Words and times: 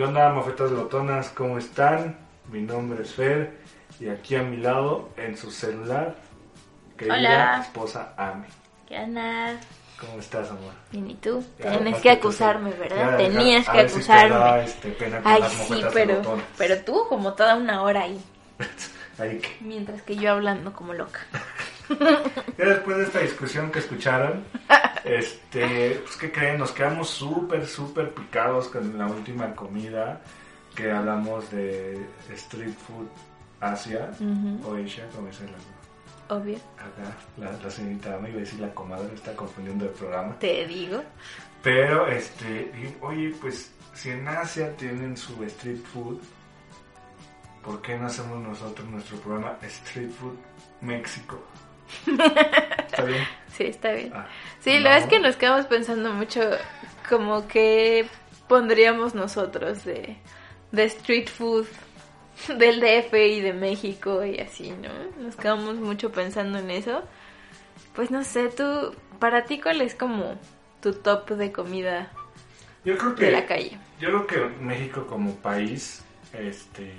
¿Qué 0.00 0.06
onda, 0.06 0.30
mofetas 0.32 0.70
glotonas? 0.70 1.28
¿Cómo 1.28 1.58
están? 1.58 2.16
Mi 2.50 2.62
nombre 2.62 3.02
es 3.02 3.12
Fer 3.12 3.58
y 4.00 4.08
aquí 4.08 4.34
a 4.34 4.42
mi 4.42 4.56
lado, 4.56 5.10
en 5.18 5.36
su 5.36 5.50
celular, 5.50 6.16
querida 6.96 7.16
Hola. 7.18 7.60
esposa 7.60 8.14
Ame. 8.16 8.46
¿Qué 8.88 8.98
onda? 8.98 9.60
¿Cómo 10.00 10.18
estás, 10.18 10.48
amor? 10.48 10.72
Bien, 10.90 11.10
¿y 11.10 11.16
tú? 11.16 11.44
Ya, 11.58 11.72
Tienes 11.72 12.00
que 12.00 12.08
acusarme, 12.12 12.70
¿verdad? 12.70 13.18
Tenías 13.18 13.68
que 13.68 13.76
ver 13.76 13.90
si 13.90 13.96
acusarme. 13.96 14.36
da, 14.38 14.62
este, 14.64 14.88
pena 14.92 15.20
con 15.20 15.32
Ay, 15.32 15.40
las 15.42 15.52
sí, 15.52 15.84
pero, 15.92 16.14
glotonas. 16.14 16.46
pero 16.56 16.78
tú 16.82 17.04
como 17.10 17.34
toda 17.34 17.56
una 17.56 17.82
hora 17.82 18.00
ahí, 18.04 18.18
Ahí 19.18 19.38
que- 19.38 19.58
mientras 19.60 20.00
que 20.00 20.16
yo 20.16 20.32
hablando 20.32 20.72
como 20.72 20.94
loca. 20.94 21.20
Ya 22.58 22.64
después 22.66 22.96
de 22.98 23.02
esta 23.04 23.20
discusión 23.20 23.70
que 23.70 23.78
escucharon, 23.78 24.44
este, 25.04 26.00
pues 26.04 26.16
¿qué 26.16 26.30
creen? 26.30 26.58
Nos 26.58 26.72
quedamos 26.72 27.08
súper, 27.08 27.66
súper 27.66 28.12
picados 28.12 28.68
con 28.68 28.98
la 28.98 29.06
última 29.06 29.54
comida 29.54 30.20
que 30.74 30.90
hablamos 30.90 31.50
de 31.50 32.06
street 32.34 32.74
food 32.86 33.08
Asia 33.60 34.10
o 34.64 34.74
Asia, 34.74 35.06
como 35.14 35.28
dice 35.28 35.44
la, 35.44 36.36
Obvio, 36.36 36.56
acá, 36.78 37.16
la, 37.38 37.52
la 37.52 37.70
señorita 37.70 38.14
Ame, 38.14 38.28
iba 38.30 38.38
a 38.38 38.40
decir 38.40 38.60
la 38.60 38.72
comadre, 38.72 39.12
está 39.14 39.34
confundiendo 39.34 39.86
el 39.86 39.90
programa. 39.90 40.38
te 40.38 40.66
digo. 40.66 41.02
Pero, 41.62 42.06
este, 42.06 42.72
oye, 43.00 43.34
pues 43.40 43.72
si 43.94 44.10
en 44.10 44.26
Asia 44.28 44.74
tienen 44.76 45.16
su 45.16 45.42
street 45.44 45.82
food, 45.92 46.20
¿por 47.62 47.82
qué 47.82 47.98
no 47.98 48.06
hacemos 48.06 48.40
nosotros 48.40 48.88
nuestro 48.88 49.18
programa 49.18 49.58
Street 49.62 50.10
Food 50.10 50.36
México? 50.80 51.38
¿Está 52.06 53.04
bien? 53.04 53.24
Sí, 53.56 53.64
está 53.64 53.92
bien. 53.92 54.10
Ah, 54.14 54.26
Sí, 54.60 54.70
no. 54.74 54.80
la 54.80 54.90
verdad 54.90 54.98
es 55.04 55.06
que 55.10 55.20
nos 55.20 55.36
quedamos 55.36 55.66
pensando 55.66 56.12
mucho 56.14 56.40
como 57.10 57.46
que 57.46 58.06
pondríamos 58.48 59.14
nosotros 59.14 59.84
de, 59.84 60.16
de 60.72 60.84
street 60.84 61.28
food 61.28 61.66
del 62.56 62.80
DF 62.80 63.12
y 63.12 63.40
de 63.40 63.52
México 63.52 64.24
y 64.24 64.38
así, 64.38 64.70
¿no? 64.70 64.88
Nos 65.22 65.36
quedamos 65.36 65.76
mucho 65.76 66.10
pensando 66.10 66.58
en 66.58 66.70
eso. 66.70 67.02
Pues 67.94 68.10
no 68.10 68.24
sé, 68.24 68.48
tú, 68.48 68.94
para 69.18 69.44
ti, 69.44 69.60
¿cuál 69.60 69.82
es 69.82 69.94
como 69.94 70.36
tu 70.80 70.94
top 70.94 71.30
de 71.32 71.52
comida 71.52 72.10
Yo 72.84 72.96
creo 72.96 73.14
que 73.14 73.26
de 73.26 73.32
la 73.32 73.46
calle? 73.46 73.78
yo 74.00 74.08
creo 74.08 74.26
que 74.26 74.62
México 74.62 75.06
como 75.06 75.34
país, 75.34 76.02
este, 76.32 76.90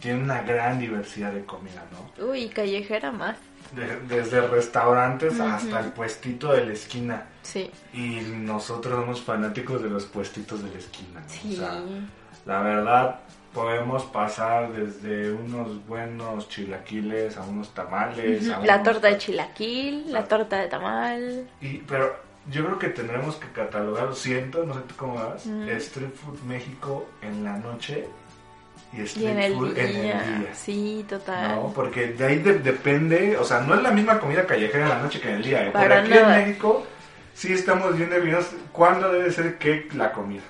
tiene 0.00 0.22
una 0.22 0.42
gran 0.42 0.78
diversidad 0.78 1.32
de 1.32 1.44
comida, 1.44 1.84
¿no? 1.90 2.24
Uy, 2.26 2.50
callejera 2.50 3.10
más. 3.10 3.36
De- 3.74 4.00
desde 4.08 4.40
restaurantes 4.46 5.38
hasta 5.40 5.80
el 5.80 5.92
puestito 5.92 6.52
de 6.52 6.66
la 6.66 6.72
esquina. 6.72 7.26
Sí, 7.42 7.70
Y 7.92 8.20
nosotros 8.36 8.94
somos 9.00 9.20
fanáticos 9.22 9.82
de 9.82 9.90
los 9.90 10.04
puestitos 10.06 10.62
de 10.62 10.70
la 10.70 10.78
esquina. 10.78 11.20
¿no? 11.20 11.28
sí. 11.28 11.54
O 11.54 11.56
sea, 11.56 11.80
La 12.46 12.60
verdad, 12.60 13.20
podemos 13.54 14.04
pasar 14.04 14.72
desde 14.72 15.32
unos 15.32 15.86
buenos 15.86 16.48
chilaquiles 16.48 17.36
a 17.38 17.42
unos 17.42 17.72
tamales. 17.72 18.48
a 18.50 18.58
Ujú, 18.58 18.66
La 18.66 18.74
unos- 18.76 18.84
torta 18.92 19.08
de 19.08 19.18
chilaquil, 19.18 20.12
la 20.12 20.20
Ah. 20.20 20.24
torta 20.28 20.58
de 20.58 20.68
tamal. 20.68 21.48
Y, 21.60 21.78
pero 21.78 22.16
yo 22.50 22.64
creo 22.66 22.78
que 22.78 22.88
tendremos 22.90 23.36
que 23.36 23.48
catalogar, 23.52 24.04
lo 24.08 24.14
siento, 24.14 24.64
no 24.66 24.74
sé 24.74 24.80
tú 24.80 24.94
cómo 24.96 25.14
vas. 25.14 25.46
Street 25.46 26.12
Food 26.14 26.40
México 26.46 27.06
en 27.22 27.44
la 27.44 27.56
noche 27.56 28.06
y 28.96 29.00
Y 29.00 29.04
Street 29.04 29.28
en 29.28 29.38
el 29.40 29.54
Food 29.54 29.74
día. 29.74 29.82
en 29.84 29.96
el 29.96 30.02
día. 30.40 30.50
Sí, 30.54 31.04
total. 31.08 31.56
No, 31.56 31.72
porque 31.74 32.08
de 32.08 32.24
ahí 32.26 32.38
de- 32.38 32.58
depende, 32.60 33.36
o 33.36 33.44
sea, 33.44 33.60
no 33.60 33.74
es 33.74 33.82
la 33.82 33.90
misma 33.90 34.18
comida 34.20 34.46
callejera 34.46 34.84
en 34.84 34.88
la 34.90 34.98
noche 35.00 35.20
que 35.20 35.28
en 35.30 35.34
el 35.36 35.42
día. 35.42 35.66
¿eh? 35.66 35.70
Por 35.70 35.92
aquí 35.92 36.10
nada. 36.10 36.40
en 36.40 36.46
México 36.48 36.86
sí 37.34 37.52
estamos 37.52 37.96
bien 37.96 38.10
definidos 38.10 38.50
cuándo 38.72 39.10
debe 39.12 39.30
ser 39.32 39.58
qué 39.58 39.88
la 39.94 40.12
comida. 40.12 40.42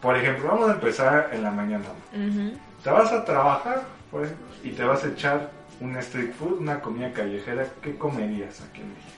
Por 0.00 0.16
ejemplo, 0.16 0.48
vamos 0.48 0.68
a 0.70 0.72
empezar 0.74 1.30
en 1.32 1.42
la 1.42 1.50
mañana. 1.50 1.84
Ujú. 2.12 2.52
Te 2.84 2.90
vas 2.90 3.10
a 3.12 3.24
trabajar, 3.24 3.82
por 4.10 4.24
ejemplo, 4.24 4.46
y 4.62 4.70
te 4.70 4.84
vas 4.84 5.02
a 5.04 5.08
echar 5.08 5.50
un 5.80 5.96
street 5.96 6.32
food, 6.38 6.60
una 6.60 6.80
comida 6.80 7.12
callejera. 7.12 7.66
¿Qué 7.82 7.96
comerías 7.96 8.60
aquí 8.60 8.82
en 8.82 8.88
México? 8.90 9.12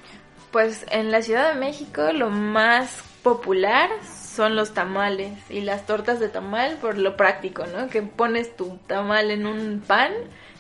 Pues 0.53 0.87
en 0.91 1.11
la 1.11 1.21
Ciudad 1.21 1.53
de 1.53 1.61
México 1.61 2.11
lo 2.13 2.31
más 2.31 3.03
popular 3.23 3.91
son 4.39 4.55
los 4.55 4.73
tamales 4.73 5.33
y 5.51 5.63
las 5.63 5.85
tortas 5.85 6.21
de 6.21 6.29
tamal 6.29 6.77
por 6.81 6.97
lo 6.97 7.17
práctico, 7.17 7.67
¿no? 7.67 7.89
Que 7.89 8.03
pones 8.03 8.57
tu 8.57 8.79
tamal 8.87 9.33
en 9.33 9.49
un 9.49 9.83
pan 9.85 10.13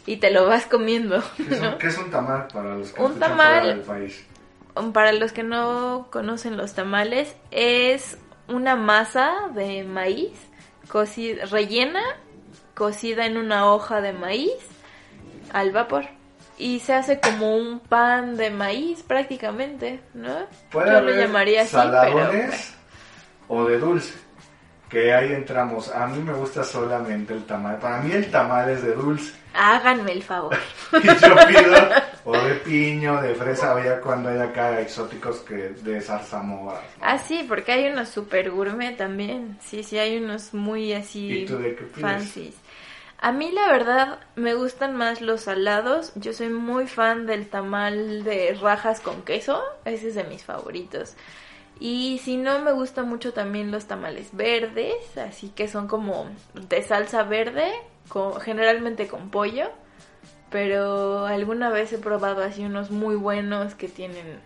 y 0.04 0.16
te 0.16 0.32
lo 0.32 0.48
vas 0.48 0.66
comiendo, 0.66 1.22
¿Qué 1.36 1.42
es, 1.54 1.60
un, 1.60 1.64
¿no? 1.64 1.78
qué 1.78 1.86
es 1.86 1.96
un 1.96 2.10
tamal 2.10 2.48
para 2.52 2.74
los 2.74 2.90
que 2.90 3.00
Un 3.00 3.20
tamal- 3.20 3.60
fuera 3.60 3.66
del 3.68 3.80
país? 3.82 4.26
Para 4.92 5.12
los 5.12 5.30
que 5.32 5.44
no 5.44 6.08
conocen 6.10 6.56
los 6.56 6.74
tamales, 6.74 7.36
es 7.52 8.18
una 8.48 8.74
masa 8.74 9.32
de 9.54 9.84
maíz 9.84 10.32
cocida, 10.88 11.44
rellena, 11.46 12.02
cocida 12.74 13.26
en 13.26 13.36
una 13.36 13.72
hoja 13.72 14.00
de 14.00 14.12
maíz 14.12 14.50
al 15.52 15.70
vapor. 15.70 16.06
Y 16.58 16.80
se 16.80 16.94
hace 16.94 17.20
como 17.20 17.54
un 17.56 17.78
pan 17.78 18.36
de 18.36 18.50
maíz 18.50 19.04
prácticamente, 19.04 20.00
¿no? 20.14 20.34
Yo 20.72 21.00
lo 21.00 21.12
llamaría 21.12 21.62
así, 21.62 21.76
pero... 22.02 22.28
o 23.48 23.64
de 23.64 23.78
dulce. 23.78 24.14
Que 24.88 25.12
ahí 25.12 25.32
entramos. 25.32 25.90
A 25.94 26.06
mí 26.06 26.18
me 26.18 26.32
gusta 26.32 26.64
solamente 26.64 27.34
el 27.34 27.44
tamal. 27.44 27.78
Para 27.78 28.00
mí 28.00 28.10
el 28.12 28.30
tamal 28.30 28.70
es 28.70 28.82
de 28.82 28.92
dulce. 28.94 29.34
Háganme 29.52 30.12
el 30.12 30.22
favor. 30.22 30.56
Y 30.92 31.06
yo 31.06 31.36
pido 31.46 31.90
o 32.24 32.32
de 32.32 32.54
piño, 32.56 33.20
de 33.22 33.34
fresa, 33.34 33.74
o 33.74 33.82
ya 33.82 34.00
cuando 34.00 34.28
hay 34.28 34.38
acá 34.38 34.80
exóticos 34.80 35.38
que 35.40 35.54
de 35.54 36.00
zarzamora. 36.00 36.80
Ah, 37.00 37.18
sí, 37.18 37.44
porque 37.48 37.72
hay 37.72 37.86
unos 37.88 38.08
super 38.08 38.50
gourmet 38.50 38.96
también. 38.96 39.58
Sí, 39.62 39.82
sí, 39.82 39.98
hay 39.98 40.18
unos 40.18 40.52
muy 40.54 40.92
así 40.92 41.42
¿Y 41.42 41.46
tú 41.46 41.58
de 41.58 41.74
qué 41.74 41.84
pides? 41.84 42.00
fancies. 42.00 42.54
A 43.20 43.32
mí 43.32 43.50
la 43.50 43.72
verdad 43.72 44.18
me 44.36 44.54
gustan 44.54 44.94
más 44.94 45.20
los 45.20 45.42
salados. 45.42 46.12
Yo 46.14 46.32
soy 46.32 46.50
muy 46.50 46.86
fan 46.86 47.26
del 47.26 47.48
tamal 47.48 48.22
de 48.24 48.56
rajas 48.60 49.00
con 49.00 49.22
queso. 49.22 49.62
Ese 49.84 50.08
es 50.08 50.14
de 50.14 50.24
mis 50.24 50.44
favoritos. 50.44 51.14
Y 51.80 52.18
si 52.24 52.36
no, 52.36 52.58
me 52.60 52.72
gustan 52.72 53.08
mucho 53.08 53.32
también 53.32 53.70
los 53.70 53.86
tamales 53.86 54.30
verdes, 54.32 55.16
así 55.16 55.50
que 55.50 55.68
son 55.68 55.86
como 55.86 56.26
de 56.68 56.82
salsa 56.82 57.22
verde, 57.22 57.70
con- 58.08 58.40
generalmente 58.40 59.06
con 59.06 59.30
pollo. 59.30 59.68
Pero 60.50 61.26
alguna 61.26 61.68
vez 61.70 61.92
he 61.92 61.98
probado 61.98 62.42
así 62.42 62.64
unos 62.64 62.90
muy 62.90 63.16
buenos 63.16 63.74
que 63.74 63.86
tienen 63.88 64.40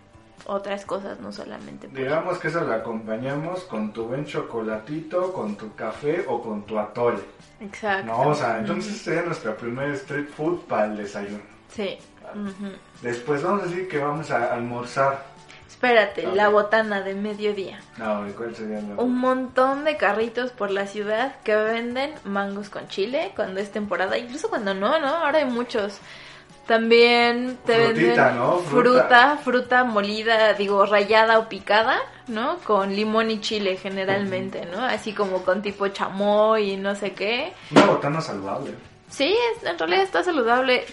otras 0.45 0.85
cosas, 0.85 1.21
no 1.21 1.31
solamente 1.31 1.87
pollo. 1.87 2.01
Digamos 2.03 2.37
que 2.39 2.49
eso 2.49 2.59
lo 2.61 2.73
acompañamos 2.73 3.61
con 3.63 3.93
tu 3.93 4.03
buen 4.07 4.25
chocolatito, 4.25 5.31
con 5.31 5.55
tu 5.55 5.73
café 5.75 6.25
o 6.27 6.41
con 6.41 6.63
tu 6.63 6.77
atole. 6.77 7.19
Exacto. 7.61 8.05
No, 8.07 8.27
o 8.29 8.35
sea, 8.35 8.59
entonces 8.59 8.97
sería 8.97 9.21
nuestra 9.21 9.55
primer 9.55 9.91
street 9.91 10.27
food 10.35 10.59
para 10.67 10.85
el 10.85 10.97
desayuno. 10.97 11.39
Sí. 11.73 11.97
Después 13.01 13.41
vamos 13.43 13.63
a 13.63 13.65
decir 13.67 13.87
que 13.87 13.99
vamos 13.99 14.29
a 14.31 14.53
almorzar. 14.53 15.32
Espérate, 15.87 16.25
la 16.33 16.47
botana 16.47 17.01
de 17.01 17.13
mediodía. 17.13 17.77
No, 17.97 18.25
¿y 18.25 18.31
¿cuál 18.31 18.55
sería 18.55 18.79
la 18.79 18.95
Un 19.01 19.17
montón 19.17 19.83
de 19.83 19.97
carritos 19.97 20.51
por 20.51 20.71
la 20.71 20.87
ciudad 20.87 21.35
que 21.43 21.57
venden 21.57 22.13
mangos 22.23 22.69
con 22.69 22.87
chile 22.87 23.33
cuando 23.35 23.59
es 23.59 23.69
temporada, 23.69 24.17
incluso 24.17 24.47
cuando 24.49 24.73
no, 24.73 24.97
¿no? 24.99 25.07
Ahora 25.07 25.39
hay 25.39 25.45
muchos. 25.45 25.99
También 26.67 27.57
te 27.65 27.87
Frutita, 27.87 28.27
venden 28.27 28.37
¿no? 28.37 28.59
fruta, 28.59 29.01
Fruta. 29.01 29.37
fruta 29.43 29.83
molida, 29.83 30.53
digo, 30.53 30.85
rallada 30.85 31.37
o 31.39 31.49
picada, 31.49 31.97
¿no? 32.27 32.59
Con 32.59 32.95
limón 32.95 33.29
y 33.29 33.41
chile 33.41 33.75
generalmente, 33.75 34.65
¿no? 34.73 34.79
Así 34.85 35.11
como 35.11 35.43
con 35.43 35.61
tipo 35.61 35.89
chamoy 35.89 36.71
y 36.71 36.77
no 36.77 36.95
sé 36.95 37.11
qué. 37.11 37.51
Una 37.71 37.85
botana 37.87 38.21
saludable. 38.21 38.73
Sí, 39.09 39.35
es- 39.57 39.67
en 39.69 39.77
realidad 39.77 40.03
está 40.03 40.23
saludable. 40.23 40.85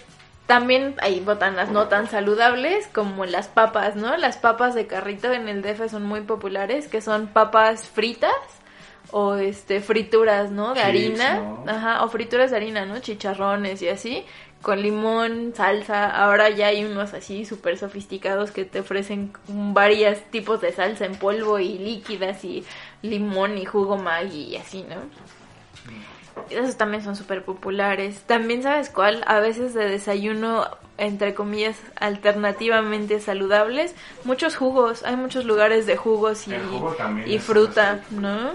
También 0.50 0.97
hay 1.00 1.20
botanas 1.20 1.70
no 1.70 1.87
tan 1.87 2.08
saludables 2.08 2.88
como 2.88 3.25
las 3.25 3.47
papas, 3.47 3.94
¿no? 3.94 4.17
Las 4.17 4.37
papas 4.37 4.75
de 4.75 4.88
carrito 4.88 5.32
en 5.32 5.49
el 5.49 5.62
DF 5.62 5.88
son 5.88 6.02
muy 6.02 6.23
populares, 6.23 6.88
que 6.88 7.00
son 7.00 7.29
papas 7.29 7.87
fritas 7.87 8.35
o 9.12 9.37
este 9.37 9.81
frituras, 9.81 10.50
¿no? 10.50 10.75
De 10.75 10.81
Chips, 10.81 10.88
harina, 10.88 11.35
¿no? 11.37 11.64
ajá, 11.69 12.02
o 12.02 12.08
frituras 12.08 12.50
de 12.50 12.56
harina, 12.56 12.85
¿no? 12.85 12.99
Chicharrones 12.99 13.81
y 13.82 13.91
así, 13.91 14.25
con 14.61 14.82
limón, 14.82 15.52
salsa. 15.55 16.11
Ahora 16.11 16.50
ya 16.50 16.67
hay 16.67 16.85
unos 16.85 17.14
así 17.14 17.44
súper 17.44 17.79
sofisticados 17.79 18.50
que 18.50 18.64
te 18.64 18.81
ofrecen 18.81 19.32
varios 19.46 20.19
tipos 20.32 20.61
de 20.61 20.73
salsa 20.73 21.05
en 21.05 21.14
polvo 21.14 21.61
y 21.61 21.79
líquidas 21.79 22.44
y 22.44 22.64
limón 23.03 23.56
y 23.56 23.67
jugo 23.67 23.99
Maggi 23.99 24.49
y 24.49 24.56
así, 24.56 24.82
¿no? 24.82 24.96
Esos 26.50 26.77
también 26.77 27.05
son 27.05 27.17
súper 27.17 27.44
populares. 27.44 28.23
También, 28.27 28.62
¿sabes 28.62 28.91
cuál? 28.91 29.23
A 29.27 29.41
veces 29.41 29.75
de 29.75 29.88
desayuno, 29.88 30.69
entre 30.99 31.35
comillas, 31.35 31.77
alternativamente 31.97 33.21
saludables, 33.21 33.94
muchos 34.25 34.56
jugos. 34.56 35.05
Hay 35.05 35.17
muchos 35.17 35.44
lugares 35.44 35.87
de 35.87 35.97
jugos 35.97 36.49
y, 36.49 36.53
jugo 36.53 36.97
y 37.27 37.38
fruta, 37.38 38.00
¿no? 38.11 38.53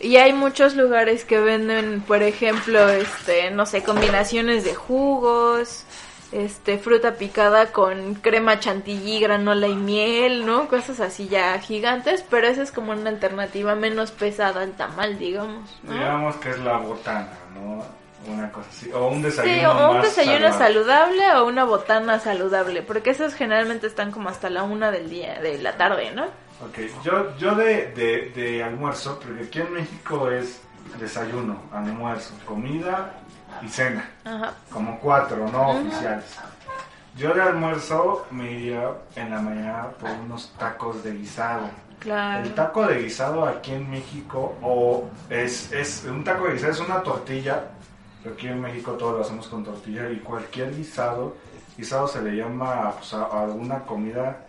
Y 0.00 0.16
hay 0.16 0.32
muchos 0.32 0.74
lugares 0.74 1.24
que 1.24 1.38
venden, 1.38 2.00
por 2.00 2.22
ejemplo, 2.22 2.88
este, 2.88 3.50
no 3.52 3.66
sé, 3.66 3.84
combinaciones 3.84 4.64
de 4.64 4.74
jugos, 4.74 5.84
este, 6.32 6.78
fruta 6.78 7.14
picada 7.14 7.72
con 7.72 8.14
crema 8.14 8.58
chantilly, 8.58 9.20
granola 9.20 9.68
y 9.68 9.76
miel, 9.76 10.46
¿no? 10.46 10.68
Cosas 10.68 11.00
así 11.00 11.28
ya 11.28 11.58
gigantes, 11.58 12.24
pero 12.28 12.48
esa 12.48 12.62
es 12.62 12.72
como 12.72 12.92
una 12.92 13.10
alternativa 13.10 13.74
menos 13.74 14.10
pesada 14.10 14.62
al 14.62 14.72
tamal, 14.72 15.18
digamos, 15.18 15.78
¿no? 15.82 15.92
Digamos 15.92 16.36
que 16.36 16.50
es 16.50 16.58
la 16.60 16.78
botana, 16.78 17.32
¿no? 17.54 17.84
Una 18.32 18.50
cosa 18.50 18.68
así. 18.70 18.90
O 18.92 19.08
un 19.08 19.20
desayuno. 19.20 19.54
Sí, 19.54 19.64
o 19.64 19.90
un 19.90 19.96
más 19.96 20.04
desayuno 20.04 20.52
saludable. 20.52 21.18
saludable 21.18 21.40
o 21.40 21.46
una 21.46 21.64
botana 21.64 22.18
saludable, 22.18 22.82
porque 22.82 23.10
esos 23.10 23.34
generalmente 23.34 23.86
están 23.86 24.10
como 24.10 24.28
hasta 24.28 24.48
la 24.48 24.62
una 24.62 24.90
del 24.90 25.10
día, 25.10 25.40
de 25.40 25.58
la 25.58 25.76
tarde, 25.76 26.12
¿no? 26.14 26.24
Ok, 26.24 26.78
yo, 27.04 27.36
yo 27.36 27.54
de, 27.56 27.88
de, 27.88 28.30
de 28.34 28.62
almuerzo, 28.62 29.18
porque 29.18 29.44
aquí 29.44 29.60
en 29.60 29.72
México 29.72 30.30
es 30.30 30.62
desayuno, 31.00 31.60
almuerzo, 31.72 32.34
comida 32.46 33.18
y 33.60 33.68
cena. 33.68 34.08
Ajá. 34.24 34.54
Como 34.70 34.98
cuatro, 34.98 35.48
no 35.48 35.70
oficiales. 35.70 36.38
Yo 37.16 37.34
de 37.34 37.42
almuerzo 37.42 38.26
me 38.30 38.50
iría 38.52 38.90
en 39.16 39.30
la 39.30 39.40
mañana 39.40 39.88
por 40.00 40.10
unos 40.10 40.52
tacos 40.58 41.04
de 41.04 41.12
guisado. 41.12 41.68
Claro. 41.98 42.44
El 42.44 42.54
taco 42.54 42.86
de 42.86 43.02
guisado 43.02 43.44
aquí 43.46 43.72
en 43.72 43.90
México, 43.90 44.56
o 44.62 45.08
es, 45.28 45.70
es 45.72 46.04
un 46.04 46.24
taco 46.24 46.46
de 46.46 46.54
guisado, 46.54 46.72
es 46.72 46.80
una 46.80 47.02
tortilla. 47.02 47.64
Aquí 48.26 48.48
en 48.48 48.60
México 48.60 48.92
todo 48.92 49.18
lo 49.18 49.20
hacemos 49.22 49.46
con 49.48 49.64
tortilla 49.64 50.08
y 50.10 50.18
cualquier 50.18 50.74
guisado, 50.74 51.36
guisado 51.76 52.08
se 52.08 52.22
le 52.22 52.36
llama 52.36 52.92
pues, 52.92 53.12
a, 53.14 53.24
alguna 53.42 53.80
comida, 53.80 54.46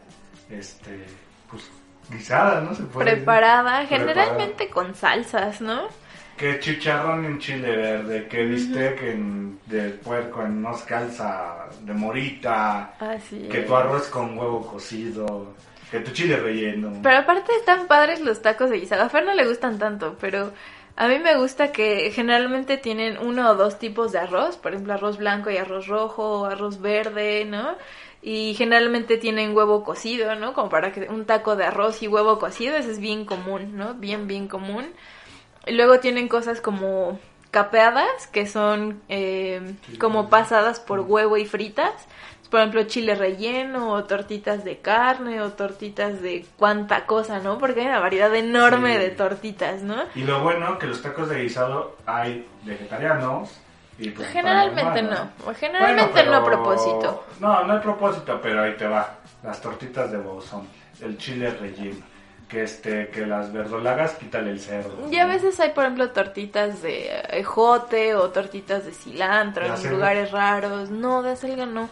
este, 0.50 1.06
pues 1.50 1.70
guisada, 2.10 2.62
¿no? 2.62 2.74
Se 2.74 2.84
puede 2.84 3.06
decir. 3.10 3.26
Preparada. 3.26 3.86
generalmente 3.88 4.70
con 4.70 4.96
salsas, 4.96 5.60
¿no? 5.60 5.88
Que 6.38 6.60
chicharrón 6.60 7.26
en 7.26 7.40
chile 7.40 7.76
verde, 7.76 8.28
que 8.28 8.44
bistec 8.44 9.04
en, 9.04 9.60
de 9.68 9.90
puerco 9.92 10.42
en 10.42 10.58
unos 10.58 10.82
calza 10.82 11.68
de 11.82 11.94
morita, 11.94 12.96
Así 13.00 13.48
que 13.50 13.62
tu 13.62 13.76
arroz 13.76 14.08
con 14.08 14.38
huevo 14.38 14.66
cocido, 14.66 15.54
que 15.92 16.00
tu 16.00 16.12
chile 16.12 16.38
relleno. 16.38 17.00
Pero 17.04 17.18
aparte 17.18 17.52
están 17.56 17.88
padres 17.88 18.20
los 18.20 18.42
tacos 18.42 18.72
de 18.72 18.80
guisado. 18.80 19.04
A 19.04 19.10
Fer 19.10 19.26
no 19.26 19.36
le 19.36 19.48
gustan 19.48 19.78
tanto, 19.78 20.18
pero 20.20 20.52
a 20.96 21.08
mí 21.08 21.18
me 21.18 21.38
gusta 21.38 21.72
que 21.72 22.12
generalmente 22.12 22.78
tienen 22.78 23.18
uno 23.18 23.50
o 23.50 23.56
dos 23.56 23.80
tipos 23.80 24.12
de 24.12 24.20
arroz. 24.20 24.58
Por 24.58 24.74
ejemplo, 24.74 24.94
arroz 24.94 25.18
blanco 25.18 25.50
y 25.50 25.58
arroz 25.58 25.88
rojo, 25.88 26.42
o 26.42 26.46
arroz 26.46 26.80
verde, 26.82 27.46
¿no? 27.46 27.76
Y 28.22 28.54
generalmente 28.56 29.18
tienen 29.18 29.56
huevo 29.56 29.84
cocido, 29.84 30.36
¿no? 30.36 30.54
Como 30.54 30.70
para 30.70 30.92
que 30.92 31.02
un 31.10 31.26
taco 31.26 31.56
de 31.56 31.66
arroz 31.66 32.02
y 32.04 32.08
huevo 32.08 32.38
cocido, 32.38 32.76
eso 32.76 32.92
es 32.92 33.00
bien 33.00 33.26
común, 33.26 33.76
¿no? 33.76 33.96
Bien, 33.96 34.28
bien 34.28 34.48
común. 34.48 34.94
Luego 35.68 36.00
tienen 36.00 36.28
cosas 36.28 36.62
como 36.62 37.20
capeadas, 37.52 38.28
que 38.28 38.48
son 38.48 39.02
eh, 39.10 39.76
como 40.00 40.30
pasadas 40.30 40.80
por 40.80 41.02
huevo 41.02 41.38
y 41.38 41.46
fritas. 41.46 41.94
Por 42.50 42.60
ejemplo, 42.60 42.84
chile 42.84 43.16
relleno, 43.16 43.92
o 43.94 44.04
tortitas 44.04 44.64
de 44.64 44.78
carne, 44.78 45.42
o 45.42 45.54
tortitas 45.54 46.22
de 46.22 46.46
cuánta 46.58 47.08
cosa, 47.08 47.40
¿no? 47.40 47.58
Porque 47.58 47.82
hay 47.82 47.88
una 47.88 48.00
variedad 48.00 48.34
enorme 48.36 48.94
Sí. 48.94 49.00
de 49.00 49.10
tortitas, 49.10 49.82
¿no? 49.82 49.96
Y 50.14 50.24
lo 50.24 50.42
bueno 50.44 50.78
que 50.78 50.86
los 50.86 51.02
tacos 51.02 51.30
de 51.30 51.42
guisado 51.42 51.96
hay 52.06 52.48
vegetarianos 52.64 53.50
y 53.98 54.10
pues 54.12 54.28
Generalmente 54.30 55.02
no. 55.02 55.30
Generalmente 55.56 56.12
Bueno, 56.12 56.32
no 56.32 56.38
a 56.38 56.44
pero- 56.44 56.64
propósito. 56.64 57.24
No, 57.40 57.64
no 57.64 57.74
hay 57.74 57.80
propósito, 57.80 58.40
pero 58.42 58.62
ahí 58.62 58.76
te 58.78 58.86
va. 58.88 59.16
Las 59.42 59.60
tortitas 59.60 60.12
de 60.12 60.18
bozón, 60.20 60.68
el 61.02 61.18
chile 61.18 61.50
relleno, 61.50 62.06
que 62.54 62.64
este, 62.64 63.08
que 63.10 63.26
las 63.26 63.52
verdolagas 63.52 64.14
quítale 64.14 64.52
el 64.52 64.60
cerdo. 64.60 65.10
Y 65.10 65.18
a 65.18 65.26
veces 65.26 65.60
hay, 65.60 65.72
por 65.72 65.86
ejemplo, 65.86 66.12
tortitas 66.12 66.84
de 66.84 67.10
ejote 67.30 68.14
o 68.14 68.30
tortitas 68.30 68.86
de 68.86 68.92
cilantro 68.92 69.68
¿De 69.68 69.76
en 69.76 69.92
lugares 69.92 70.32
raros. 70.32 70.92
No, 70.92 71.24
de 71.24 71.32
acelga 71.32 71.66
no. 71.66 71.90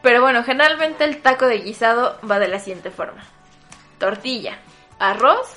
Pero 0.00 0.20
bueno, 0.20 0.44
generalmente 0.44 1.02
el 1.02 1.20
taco 1.20 1.46
de 1.46 1.58
guisado 1.58 2.16
va 2.28 2.38
de 2.38 2.46
la 2.46 2.60
siguiente 2.60 2.92
forma. 2.92 3.24
Tortilla, 3.98 4.56
arroz 5.00 5.52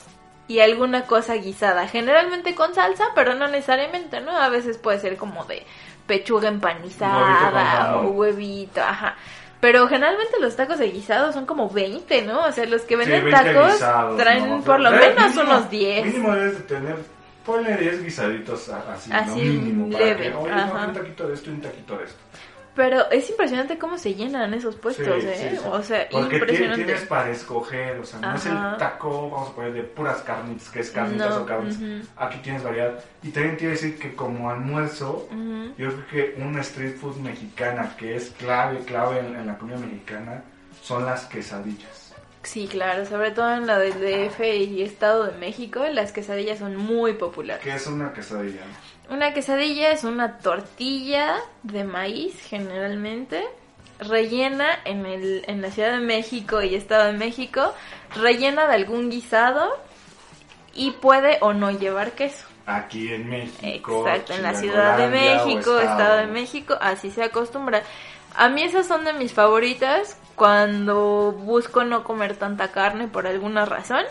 y 0.48 0.60
alguna 0.60 1.04
cosa 1.04 1.36
guisada. 1.36 1.88
Generalmente 1.88 2.56
con 2.56 2.74
salsa, 2.74 3.06
pero 3.14 3.36
no 3.36 3.48
necesariamente, 3.48 4.22
¿no? 4.22 4.36
A 4.36 4.50
veces 4.50 4.80
puede 4.80 5.00
ser 5.00 5.18
como 5.18 5.46
de 5.46 5.64
pechuga 6.08 6.48
empanizada 6.48 7.98
o 7.98 8.10
huevito, 8.10 8.82
ajá. 8.82 9.18
Pero 9.62 9.88
generalmente 9.88 10.34
los 10.40 10.56
tacos 10.56 10.78
de 10.80 10.92
guisado 10.92 11.32
son 11.34 11.46
como 11.46 11.70
20, 11.70 12.22
¿no? 12.24 12.46
O 12.46 12.52
sea, 12.52 12.66
los 12.66 12.82
que 12.84 12.96
venden 12.96 13.24
20 13.24 13.44
tacos 13.54 13.74
guisados, 13.74 14.18
traen 14.18 14.50
¿no? 14.50 14.62
por 14.62 14.80
lo 14.80 14.90
Pero 14.92 15.02
menos 15.02 15.32
mínimo- 15.36 15.42
unos 15.44 15.70
10. 15.70 16.06
Mínimo 16.06 16.36
debes 16.36 16.58
de 16.58 16.64
tener, 16.66 16.96
ponle 17.46 17.76
10 17.78 18.04
guisaditos 18.04 18.70
así, 18.70 19.10
Así, 19.12 19.30
¿no? 19.30 19.36
Mínimo, 19.36 19.90
para 19.92 20.06
leve, 20.06 20.24
que, 20.32 20.36
oye, 20.36 20.52
no, 20.56 20.86
un 20.88 20.94
taquito 20.94 21.28
de 21.28 21.34
esto 21.34 21.50
y 21.50 21.54
un 21.54 21.62
taquito 21.62 21.98
de 21.98 22.04
esto. 22.06 22.20
Pero 22.76 23.10
es 23.10 23.30
impresionante 23.30 23.78
cómo 23.78 23.98
se 23.98 24.14
llenan 24.16 24.54
esos 24.54 24.76
puestos, 24.76 25.06
Sí, 25.24 25.28
¿eh? 25.30 25.48
sí, 25.52 25.58
sí. 25.58 25.64
O 25.72 25.82
sea, 25.82 26.08
Porque 26.12 26.36
impresionante. 26.36 26.84
tienes 26.84 27.04
para 27.06 27.30
escoger, 27.32 27.98
o 28.00 28.04
sea, 28.06 28.20
no 28.20 28.36
es 28.36 28.46
Ajá. 28.46 28.72
el 28.74 28.78
taco, 28.78 29.30
vamos 29.30 29.50
a 29.50 29.56
poner 29.56 29.74
de 29.74 29.84
puras 29.84 30.22
carnitas, 30.24 30.70
que 30.70 30.82
es 30.82 30.92
carnitas 30.92 31.30
No, 31.30 31.42
o 31.44 31.46
carnes. 31.46 31.78
ujú. 31.78 32.06
Aquí 32.18 32.38
tienes 32.40 32.64
variedad. 32.64 33.00
Y 33.24 33.30
también 33.30 33.56
a 33.56 33.70
decir 33.70 33.98
que 33.98 34.14
como 34.14 34.50
almuerzo, 34.50 35.28
Ujú. 35.32 35.74
yo 35.78 35.90
creo 35.90 36.08
que 36.36 36.42
una 36.42 36.60
street 36.62 36.96
food 36.98 37.16
mexicana 37.18 37.96
que 37.98 38.18
es 38.18 38.32
clave, 38.32 38.80
clave 38.80 39.20
en, 39.20 39.36
en 39.38 39.48
la 39.48 39.58
comida 39.58 39.78
mexicana, 39.78 40.44
son 40.82 41.06
las 41.06 41.26
quesadillas. 41.26 42.14
Sí, 42.44 42.68
claro, 42.68 43.06
sobre 43.06 43.32
todo 43.32 43.56
en 43.56 43.66
la 43.66 43.80
del 43.80 43.94
DF 43.94 44.40
y 44.56 44.84
Estado 44.84 45.26
de 45.26 45.38
México, 45.40 45.84
las 45.92 46.12
quesadillas 46.12 46.60
son 46.60 46.76
muy 46.76 47.14
populares. 47.14 47.64
¿Qué 47.64 47.74
es 47.74 47.88
una 47.88 48.14
quesadilla? 48.14 48.62
Una 49.10 49.34
quesadilla 49.34 49.92
es 49.92 50.04
una 50.04 50.40
tortilla 50.40 51.36
de 51.64 51.84
maíz, 51.84 52.42
generalmente, 52.42 53.46
rellena 54.00 54.68
en, 54.84 55.06
el, 55.06 55.44
en 55.48 55.62
la 55.62 55.70
Ciudad 55.70 55.92
de 55.92 56.00
México 56.00 56.62
y 56.62 56.76
Estado 56.76 57.06
de 57.06 57.14
México, 57.14 57.74
rellena 58.16 58.68
de 58.68 58.74
algún 58.74 59.10
guisado 59.10 59.70
y 60.74 60.92
puede 60.92 61.38
o 61.42 61.54
no 61.54 61.72
llevar 61.72 62.14
queso. 62.14 62.46
Aquí 62.66 63.14
en 63.14 63.30
México. 63.30 64.06
Exacto, 64.08 64.34
en 64.34 64.42
la 64.42 64.56
Ciudad 64.56 64.98
de 64.98 65.08
México, 65.08 65.78
Estado 65.80 66.18
de 66.18 66.28
México, 66.28 66.76
así 66.82 67.12
se 67.12 67.24
acostumbra. 67.24 67.84
A 68.36 68.50
mí 68.50 68.64
esas 68.64 68.88
son 68.88 69.06
de 69.06 69.14
mis 69.14 69.34
favoritas 69.34 70.18
cuando 70.36 71.32
busco 71.32 71.84
no 71.84 72.04
comer 72.04 72.36
tanta 72.36 72.72
carne 72.72 73.08
por 73.08 73.28
alguna 73.28 73.66
razón. 73.66 74.04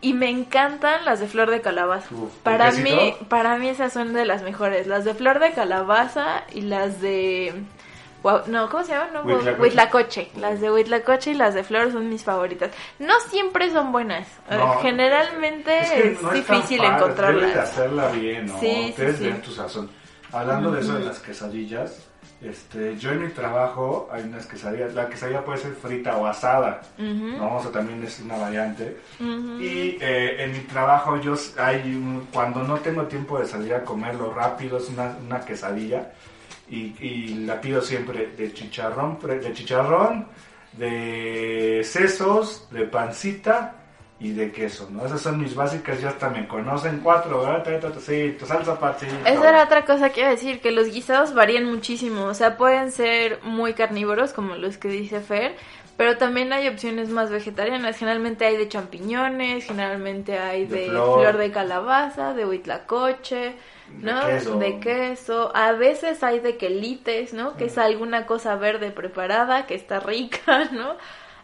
Y 0.00 0.12
me 0.14 0.30
encantan 0.30 1.04
las 1.04 1.18
de 1.20 1.26
flor 1.26 1.50
de 1.50 1.60
calabaza. 1.60 2.06
Uf, 2.14 2.32
para 2.44 2.68
¿un 2.70 2.82
mí, 2.82 2.90
quesito? 2.90 3.28
para 3.28 3.56
mí 3.58 3.68
esas 3.68 3.92
son 3.92 4.12
de 4.12 4.24
las 4.24 4.42
mejores. 4.42 4.86
Las 4.86 5.04
de 5.04 5.14
flor 5.14 5.38
de 5.40 5.52
calabaza 5.52 6.44
y 6.52 6.60
las 6.62 7.00
de 7.00 7.64
no, 8.48 8.68
¿cómo 8.68 8.82
se 8.84 8.92
llama? 8.92 9.08
No, 9.12 9.22
Huitlacoche. 9.58 10.30
Las 10.36 10.60
de 10.60 10.70
Huitlacoche 10.72 11.30
y 11.30 11.34
las 11.34 11.54
de 11.54 11.62
Flor 11.64 11.92
son 11.92 12.08
mis 12.08 12.24
favoritas. 12.24 12.70
No 12.98 13.14
siempre 13.30 13.70
son 13.70 13.92
buenas. 13.92 14.26
Eh, 14.50 14.56
No. 14.56 14.74
Generalmente 14.80 15.78
es, 15.78 15.90
que 15.90 16.04
no 16.04 16.10
es 16.10 16.20
tan 16.20 16.34
difícil 16.34 16.78
padre, 16.78 16.78
Debes 16.78 16.80
de 16.80 16.86
encontrarlas. 17.04 17.56
hacerla 17.56 18.08
bien, 18.08 18.46
¿no? 18.46 18.58
Sí, 18.60 18.92
sí, 18.96 19.02
Debes 19.02 19.16
sí. 19.44 19.54
sazón. 19.54 19.90
Hablando 20.32 20.72
de 20.72 20.80
eso 20.80 20.94
de 20.98 21.04
las 21.04 21.20
quesadillas, 21.20 22.07
este, 22.40 22.96
yo 22.98 23.10
en 23.10 23.22
mi 23.22 23.28
trabajo 23.30 24.08
hay 24.12 24.22
unas 24.22 24.46
quesadillas. 24.46 24.94
La 24.94 25.08
quesadilla 25.08 25.44
puede 25.44 25.58
ser 25.58 25.72
frita 25.72 26.16
o 26.16 26.26
asada, 26.26 26.82
¿no? 27.38 27.56
O 27.56 27.62
sea, 27.62 27.72
también 27.72 28.02
es 28.04 28.20
una 28.20 28.36
variante. 28.36 28.96
Y 29.60 29.98
eh, 30.00 30.44
en 30.44 30.52
mi 30.52 30.60
trabajo 30.60 31.20
yo 31.20 31.34
hay 31.58 31.94
un- 31.96 32.28
cuando 32.32 32.62
no 32.62 32.76
tengo 32.78 33.02
tiempo 33.04 33.38
de 33.40 33.46
salir 33.46 33.74
a 33.74 33.82
comerlo 33.84 34.32
rápido 34.32 34.78
es 34.78 34.88
una, 34.88 35.16
una 35.26 35.40
quesadilla 35.40 36.12
y, 36.70 36.94
y 37.00 37.34
la 37.46 37.60
pido 37.60 37.80
siempre 37.82 38.28
de 38.36 38.52
chicharrón, 38.52 39.18
de 39.20 39.52
chicharrón, 39.52 40.26
de 40.76 41.82
sesos, 41.84 42.68
de 42.70 42.84
pancita 42.84 43.74
y 44.20 44.32
de 44.32 44.50
queso, 44.50 44.88
¿no? 44.90 45.06
Esas 45.06 45.20
son 45.20 45.40
mis 45.40 45.54
básicas, 45.54 46.00
ya 46.00 46.08
hasta 46.08 46.28
me 46.28 46.48
conocen 46.48 47.00
cuatro, 47.00 47.40
¿verdad? 47.42 47.94
Sí, 48.00 48.34
tu 48.38 48.46
salsa 48.46 48.78
pancita. 48.78 49.14
Esa 49.24 49.48
era 49.48 49.62
otra 49.62 49.84
cosa 49.84 50.10
que 50.10 50.20
iba 50.20 50.28
a 50.28 50.32
decir, 50.32 50.60
que 50.60 50.72
los 50.72 50.88
guisados 50.92 51.34
varían 51.34 51.64
muchísimo. 51.66 52.24
O 52.24 52.34
sea, 52.34 52.56
pueden 52.56 52.90
ser 52.90 53.40
muy 53.44 53.74
carnívoros, 53.74 54.32
como 54.32 54.56
los 54.56 54.76
que 54.76 54.88
dice 54.88 55.20
Fer, 55.20 55.54
pero 55.96 56.16
también 56.16 56.52
hay 56.52 56.66
opciones 56.66 57.10
más 57.10 57.30
vegetarianas. 57.30 57.96
Generalmente 57.96 58.44
hay 58.44 58.56
de 58.56 58.68
champiñones, 58.68 59.64
generalmente 59.66 60.38
hay 60.38 60.66
De 60.66 60.80
de, 60.80 60.88
flor. 60.88 61.20
flor. 61.20 61.36
de 61.38 61.50
calabaza, 61.52 62.34
de 62.34 62.44
huitlacoche, 62.44 63.54
¿no? 64.00 64.26
De 64.26 64.32
queso. 64.34 64.58
De 64.58 64.80
queso. 64.80 65.52
A 65.56 65.72
veces 65.72 66.24
hay 66.24 66.40
de 66.40 66.56
quelites, 66.56 67.34
¿no? 67.34 67.56
Que 67.56 67.66
es 67.66 67.78
alguna 67.78 68.26
cosa 68.26 68.56
verde 68.56 68.90
preparada, 68.90 69.66
que 69.66 69.74
está 69.76 70.00
rica, 70.00 70.64
¿no? 70.72 70.96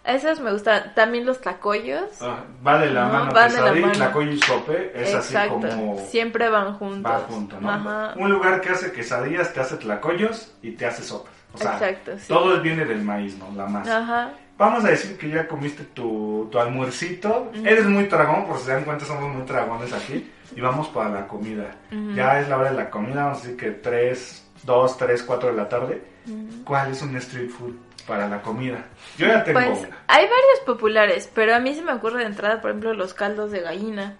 Esos 0.05 0.39
me 0.41 0.53
gustan. 0.53 0.93
También 0.95 1.25
los 1.25 1.41
tlacoyos. 1.41 2.21
Ah, 2.21 2.45
va 2.67 2.79
de 2.79 2.91
la 2.91 3.07
No, 3.07 3.13
mano 3.13 3.33
van 3.33 3.51
de 3.51 3.57
la 3.57 3.63
quesadilla, 3.63 3.87
mano. 3.87 3.93
tlacoyo 3.99 4.31
y 4.33 4.39
sope. 4.41 4.93
Es 4.95 5.15
Exacto. 5.15 5.61
así 5.65 5.77
como... 5.77 5.99
Siempre 6.09 6.49
van 6.51 6.75
juntos. 6.75 7.11
Va 7.13 7.19
junto, 7.21 7.61
¿no? 7.61 7.71
Ajá. 7.71 8.15
Un 8.17 8.31
lugar 8.31 8.61
que 8.61 8.69
hace 8.71 8.93
quesadillas, 8.93 9.53
te 9.55 9.61
hace 9.61 9.77
tlacoyos 9.77 10.53
y 10.63 10.73
te 10.73 10.85
hace 10.87 11.03
sopas. 11.03 11.33
O 11.55 11.59
sea, 11.59 11.73
Exacto, 11.75 12.19
sí. 12.19 12.25
todo 12.29 12.61
viene 12.61 12.85
del 12.85 13.03
maíz, 13.03 13.39
¿no? 13.39 13.51
La 13.57 13.67
masa. 13.67 13.99
Ajá. 13.99 14.33
Vamos 14.59 14.85
a 14.85 14.89
decir 14.89 15.17
que 15.17 15.29
ya 15.31 15.49
comiste 15.49 15.85
tu, 15.85 16.49
tu 16.53 16.59
almuercito. 16.59 17.51
Ujú. 17.55 17.67
Eres 17.67 17.87
muy 17.87 18.05
dragón, 18.05 18.47
por 18.47 18.59
si 18.59 18.67
se 18.67 18.73
dan 18.73 18.85
cuenta, 18.85 19.05
somos 19.05 19.33
muy 19.35 19.45
dragones 19.47 19.93
aquí. 19.93 20.31
Y 20.55 20.61
vamos 20.61 20.89
para 20.89 21.09
la 21.11 21.27
comida. 21.27 21.71
Ujú. 21.91 22.13
Ya 22.15 22.41
es 22.41 22.49
la 22.49 22.59
hora 22.59 22.71
de 22.71 22.77
la 22.77 22.91
comida, 22.91 23.25
vamos 23.25 23.39
a 23.39 23.43
decir 23.43 23.57
que 23.57 23.71
3, 23.71 24.49
2, 24.65 24.97
3, 24.99 25.23
4 25.23 25.49
de 25.49 25.55
la 25.57 25.69
tarde. 25.69 26.05
Ujú. 26.27 26.65
¿Cuál 26.65 26.93
es 26.93 27.03
un 27.03 27.17
street 27.17 27.51
food 27.51 27.73
para 28.07 28.29
la 28.29 28.43
comida? 28.43 28.85
Yo 29.19 29.27
ya 29.27 29.43
tengo 29.45 29.59
Pues 29.61 29.79
una. 29.81 29.99
hay 30.09 30.25
varios 30.25 30.61
populares, 30.67 31.31
pero 31.35 31.55
a 31.55 31.59
mí 31.61 31.75
se 31.75 31.83
me 31.83 31.93
ocurre 31.93 32.21
de 32.21 32.27
entrada, 32.27 32.61
por 32.61 32.71
ejemplo, 32.71 32.95
los 32.95 33.15
caldos 33.15 33.51
de 33.51 33.61
gallina, 33.61 34.17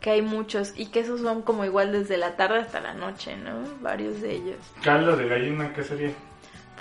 que 0.00 0.10
hay 0.10 0.22
muchos 0.22 0.72
y 0.76 0.86
que 0.86 1.00
esos 1.00 1.20
son 1.20 1.42
como 1.42 1.64
igual 1.64 1.92
desde 1.92 2.16
la 2.16 2.36
tarde 2.36 2.58
hasta 2.60 2.80
la 2.80 2.92
noche, 2.94 3.36
¿no? 3.36 3.62
Varios 3.80 4.20
de 4.20 4.32
ellos. 4.34 4.56
Caldo 4.82 5.16
de 5.16 5.26
gallina, 5.28 5.72
¿qué 5.72 5.82
sería? 5.82 6.10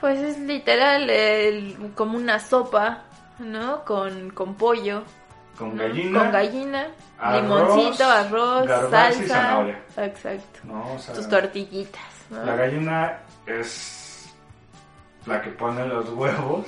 Pues 0.02 0.20
es 0.20 0.38
literal 0.40 1.10
el- 1.10 1.92
como 1.96 2.18
una 2.18 2.40
sopa, 2.40 3.04
¿no? 3.40 3.86
Con, 3.86 4.32
con 4.32 4.56
pollo. 4.56 5.04
Con 5.58 5.78
¿no? 5.78 5.84
gallina. 5.84 6.20
Con 6.20 6.32
gallina, 6.32 6.88
arroz, 7.20 7.42
limoncito, 7.44 8.04
arroz, 8.06 8.68
garbanzo 8.68 9.20
y 9.24 9.26
salsa. 9.28 9.36
zanahoria. 9.36 9.80
Exacto. 9.98 10.60
No, 10.66 10.94
o 10.94 11.00
sea, 11.00 11.14
Tus 11.16 11.30
tortillitas, 11.30 12.02
¿no? 12.30 12.44
La 12.44 12.56
gallina 12.58 13.20
es 13.46 14.03
la 15.26 15.42
que 15.42 15.50
pone 15.52 15.86
los 15.88 16.10
huevos. 16.10 16.66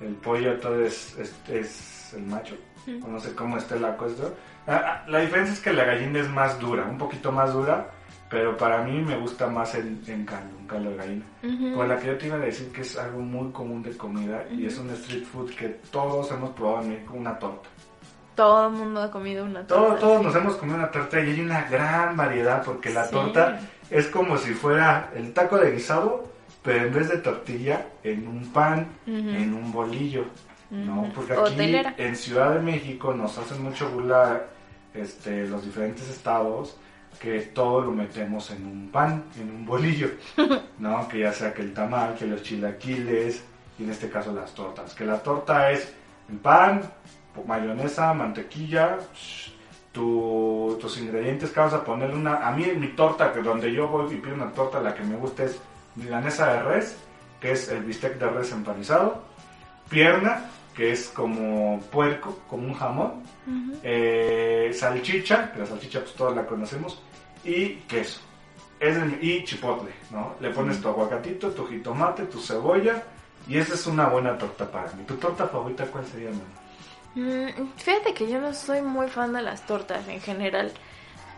El 0.00 0.14
pollo 0.16 0.58
todo 0.60 0.80
es, 0.84 1.16
es, 1.18 1.34
es 1.48 2.14
el 2.14 2.24
macho. 2.24 2.56
O 3.02 3.08
No 3.08 3.18
sé 3.20 3.34
cómo 3.34 3.56
esté 3.56 3.78
la 3.78 3.96
cosa. 3.96 4.24
Ah, 4.66 4.82
ah, 4.84 5.04
La 5.08 5.20
diferencia 5.20 5.52
es 5.54 5.60
que 5.60 5.72
la 5.72 5.84
gallina 5.84 6.20
es 6.20 6.28
más 6.28 6.58
dura, 6.58 6.84
un 6.84 6.98
poquito 6.98 7.30
más 7.32 7.52
dura. 7.52 7.90
Pero 8.30 8.56
para 8.56 8.82
mí 8.82 9.00
me 9.00 9.16
gusta 9.16 9.46
más 9.46 9.74
en, 9.76 10.02
en 10.08 10.24
caldo, 10.24 10.56
un 10.58 10.66
caldo 10.66 10.90
de 10.90 10.96
gallina. 10.96 11.24
Ujú. 11.44 11.76
Con 11.76 11.88
la 11.88 11.98
que 11.98 12.06
yo 12.08 12.18
te 12.18 12.26
iba 12.26 12.36
a 12.36 12.40
decir 12.40 12.72
que 12.72 12.80
es 12.80 12.98
algo 12.98 13.20
muy 13.20 13.52
común 13.52 13.82
de 13.82 13.96
comida 13.96 14.44
y 14.50 14.66
es 14.66 14.76
un 14.78 14.90
street 14.90 15.24
food 15.24 15.50
que 15.54 15.68
todos 15.92 16.30
hemos 16.32 16.50
probado 16.50 16.82
en 16.82 16.88
México, 16.90 17.14
una 17.14 17.38
torta. 17.38 17.68
Todo 18.34 18.66
el 18.66 18.72
mundo 18.72 19.02
ha 19.02 19.10
comido 19.10 19.44
una 19.44 19.64
torta. 19.64 19.74
Todos, 19.86 20.00
todos 20.00 20.18
sí. 20.18 20.24
nos 20.26 20.34
hemos 20.36 20.56
comido 20.56 20.78
una 20.78 20.90
torta 20.90 21.20
y 21.20 21.30
hay 21.30 21.40
una 21.40 21.62
gran 21.68 22.16
variedad 22.16 22.64
porque 22.64 22.90
la 22.90 23.04
Sí. 23.04 23.12
torta 23.12 23.60
es 23.90 24.08
como 24.08 24.36
si 24.38 24.52
fuera 24.54 25.10
el 25.14 25.32
taco 25.32 25.56
de 25.58 25.70
guisado, 25.70 26.24
pero 26.62 26.86
en 26.86 26.94
vez 26.94 27.08
de 27.08 27.18
tortilla, 27.18 27.86
en 28.02 28.26
un 28.26 28.52
pan, 28.52 28.88
Ujú. 29.06 29.16
en 29.16 29.54
un 29.54 29.72
bolillo. 29.72 30.24
¿no? 30.70 31.08
Porque 31.14 31.34
aquí 31.34 31.54
telera. 31.56 31.94
en 31.98 32.16
Ciudad 32.16 32.54
de 32.54 32.60
México 32.60 33.14
nos 33.14 33.38
hacen 33.38 33.62
mucho 33.62 33.88
burla 33.90 34.42
este, 34.92 35.46
los 35.46 35.64
diferentes 35.64 36.08
estados 36.08 36.76
que 37.20 37.40
todo 37.42 37.80
lo 37.82 37.92
metemos 37.92 38.50
en 38.50 38.66
un 38.66 38.88
pan, 38.90 39.24
en 39.40 39.50
un 39.50 39.64
bolillo, 39.64 40.08
¿no? 40.78 41.06
Que 41.06 41.20
ya 41.20 41.32
sea 41.32 41.54
que 41.54 41.62
el 41.62 41.72
tamal, 41.74 42.16
que 42.16 42.26
los 42.26 42.42
chilaquiles 42.42 43.44
y 43.78 43.84
en 43.84 43.90
este 43.90 44.08
caso 44.10 44.32
las 44.32 44.52
tortas. 44.52 44.94
Que 44.94 45.04
la 45.04 45.22
torta 45.22 45.70
es 45.70 45.94
el 46.28 46.38
pan, 46.38 46.80
mayonesa, 47.46 48.12
mantequilla, 48.14 48.98
tu- 49.92 50.76
tus 50.80 50.98
ingredientes 50.98 51.50
que 51.50 51.60
vas 51.60 51.72
a 51.74 51.84
poner 51.84 52.10
una... 52.10 52.46
A 52.48 52.50
mí 52.52 52.64
en 52.64 52.80
mi 52.80 52.88
torta, 52.88 53.32
que 53.32 53.42
donde 53.42 53.72
yo 53.72 53.86
voy 53.88 54.12
y 54.12 54.16
pido 54.16 54.34
una 54.34 54.50
torta, 54.52 54.80
la 54.80 54.94
que 54.94 55.04
me 55.04 55.16
gusta 55.16 55.44
es 55.44 55.60
milanesa 55.96 56.52
de 56.54 56.62
res, 56.62 56.96
que 57.40 57.52
es 57.52 57.68
el 57.68 57.82
bistec 57.84 58.18
de 58.18 58.28
res 58.28 58.52
empanizado, 58.52 59.22
pierna, 59.88 60.50
que 60.74 60.92
es 60.92 61.08
como 61.08 61.80
puerco, 61.92 62.40
como 62.48 62.66
un 62.68 62.74
jamón, 62.74 63.22
eh, 63.82 64.70
salchicha, 64.74 65.52
que 65.52 65.60
la 65.60 65.66
salchicha 65.66 66.00
pues 66.00 66.14
todos 66.14 66.34
la 66.34 66.46
conocemos, 66.46 67.00
y 67.44 67.74
queso. 67.88 68.20
Es 68.80 68.96
el- 68.96 69.18
y 69.22 69.44
chipotle, 69.44 69.92
¿no? 70.10 70.34
Le 70.40 70.50
pones 70.50 70.80
tu 70.80 70.88
aguacatito, 70.88 71.50
tu 71.50 71.66
jitomate, 71.66 72.24
tu 72.24 72.40
cebolla, 72.40 73.02
y 73.46 73.56
esa 73.58 73.74
es 73.74 73.86
una 73.86 74.06
buena 74.08 74.36
torta 74.36 74.70
para 74.70 74.90
mí. 74.92 75.04
¿Tu 75.04 75.14
torta 75.16 75.46
favorita 75.46 75.84
cuál 75.86 76.04
sería, 76.06 76.30
mamá? 76.30 76.42
Mm, 77.14 77.68
Fíjate 77.76 78.12
que 78.14 78.28
yo 78.28 78.40
no 78.40 78.52
soy 78.52 78.82
muy 78.82 79.08
fan 79.08 79.32
de 79.32 79.42
las 79.42 79.64
tortas 79.66 80.06
en 80.08 80.20
general. 80.20 80.72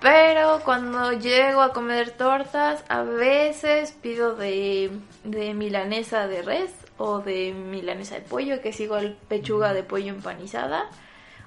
Pero 0.00 0.60
cuando 0.64 1.12
llego 1.12 1.62
a 1.62 1.72
comer 1.72 2.10
tortas, 2.10 2.84
a 2.88 3.02
veces 3.02 3.92
pido 3.92 4.36
de, 4.36 4.90
de 5.24 5.54
milanesa 5.54 6.26
de 6.28 6.42
res 6.42 6.70
o 6.98 7.20
de 7.20 7.52
milanesa 7.52 8.16
de 8.16 8.20
pollo, 8.22 8.60
que 8.60 8.68
es 8.70 8.80
igual 8.80 9.16
pechuga 9.28 9.72
de 9.72 9.82
pollo 9.82 10.08
empanizada, 10.08 10.86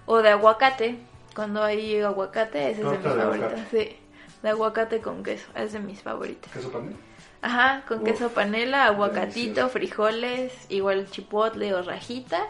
o 0.06 0.22
de 0.22 0.30
aguacate. 0.30 0.98
Cuando 1.36 1.64
hay 1.64 2.02
aguacate, 2.02 2.72
ese 2.72 2.82
es 2.82 2.92
de 2.92 2.98
mis 2.98 3.14
favoritas. 3.16 3.60
Sí, 3.72 3.98
de 4.42 4.50
aguacate 4.50 5.00
con 5.00 5.24
queso, 5.24 5.48
es 5.56 5.72
de 5.74 5.80
mis 5.80 6.02
favoritas. 6.02 6.52
¿Queso 6.52 6.72
panela? 6.72 6.98
Ajá, 7.42 7.84
con 7.88 8.00
Uf, 8.00 8.04
queso 8.04 8.30
panela, 8.30 8.86
aguacatito, 8.88 9.62
delicioso. 9.62 9.70
frijoles, 9.70 10.66
igual 10.70 11.10
chipotle 11.10 11.74
o 11.74 11.82
rajitas. 11.84 12.48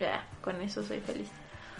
Ya, 0.00 0.24
con 0.42 0.60
eso 0.62 0.82
soy 0.82 1.00
feliz. 1.00 1.28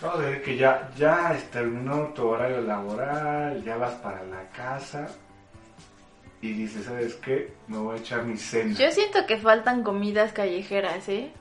No, 0.03 0.17
de 0.19 0.43
que 0.43 0.57
ya, 0.57 0.91
ya 0.97 1.37
terminó 1.53 2.09
tu 2.09 2.27
horario 2.29 2.61
laboral, 2.61 3.63
ya 3.65 3.77
vas 3.77 3.95
para 3.95 4.23
la 4.25 4.49
casa 4.51 5.07
y 6.43 6.53
dices, 6.53 6.85
¿sabes 6.85 7.15
qué? 7.17 7.55
Me 7.69 7.79
voy 7.79 7.97
a 7.97 8.01
echar 8.01 8.23
mi 8.25 8.37
cena. 8.37 8.75
Yo 8.75 8.91
siento 8.91 9.25
que 9.27 9.39
faltan 9.39 9.83
comidas 9.83 10.33
callejeras, 10.33 11.09
¿eh? 11.09 11.33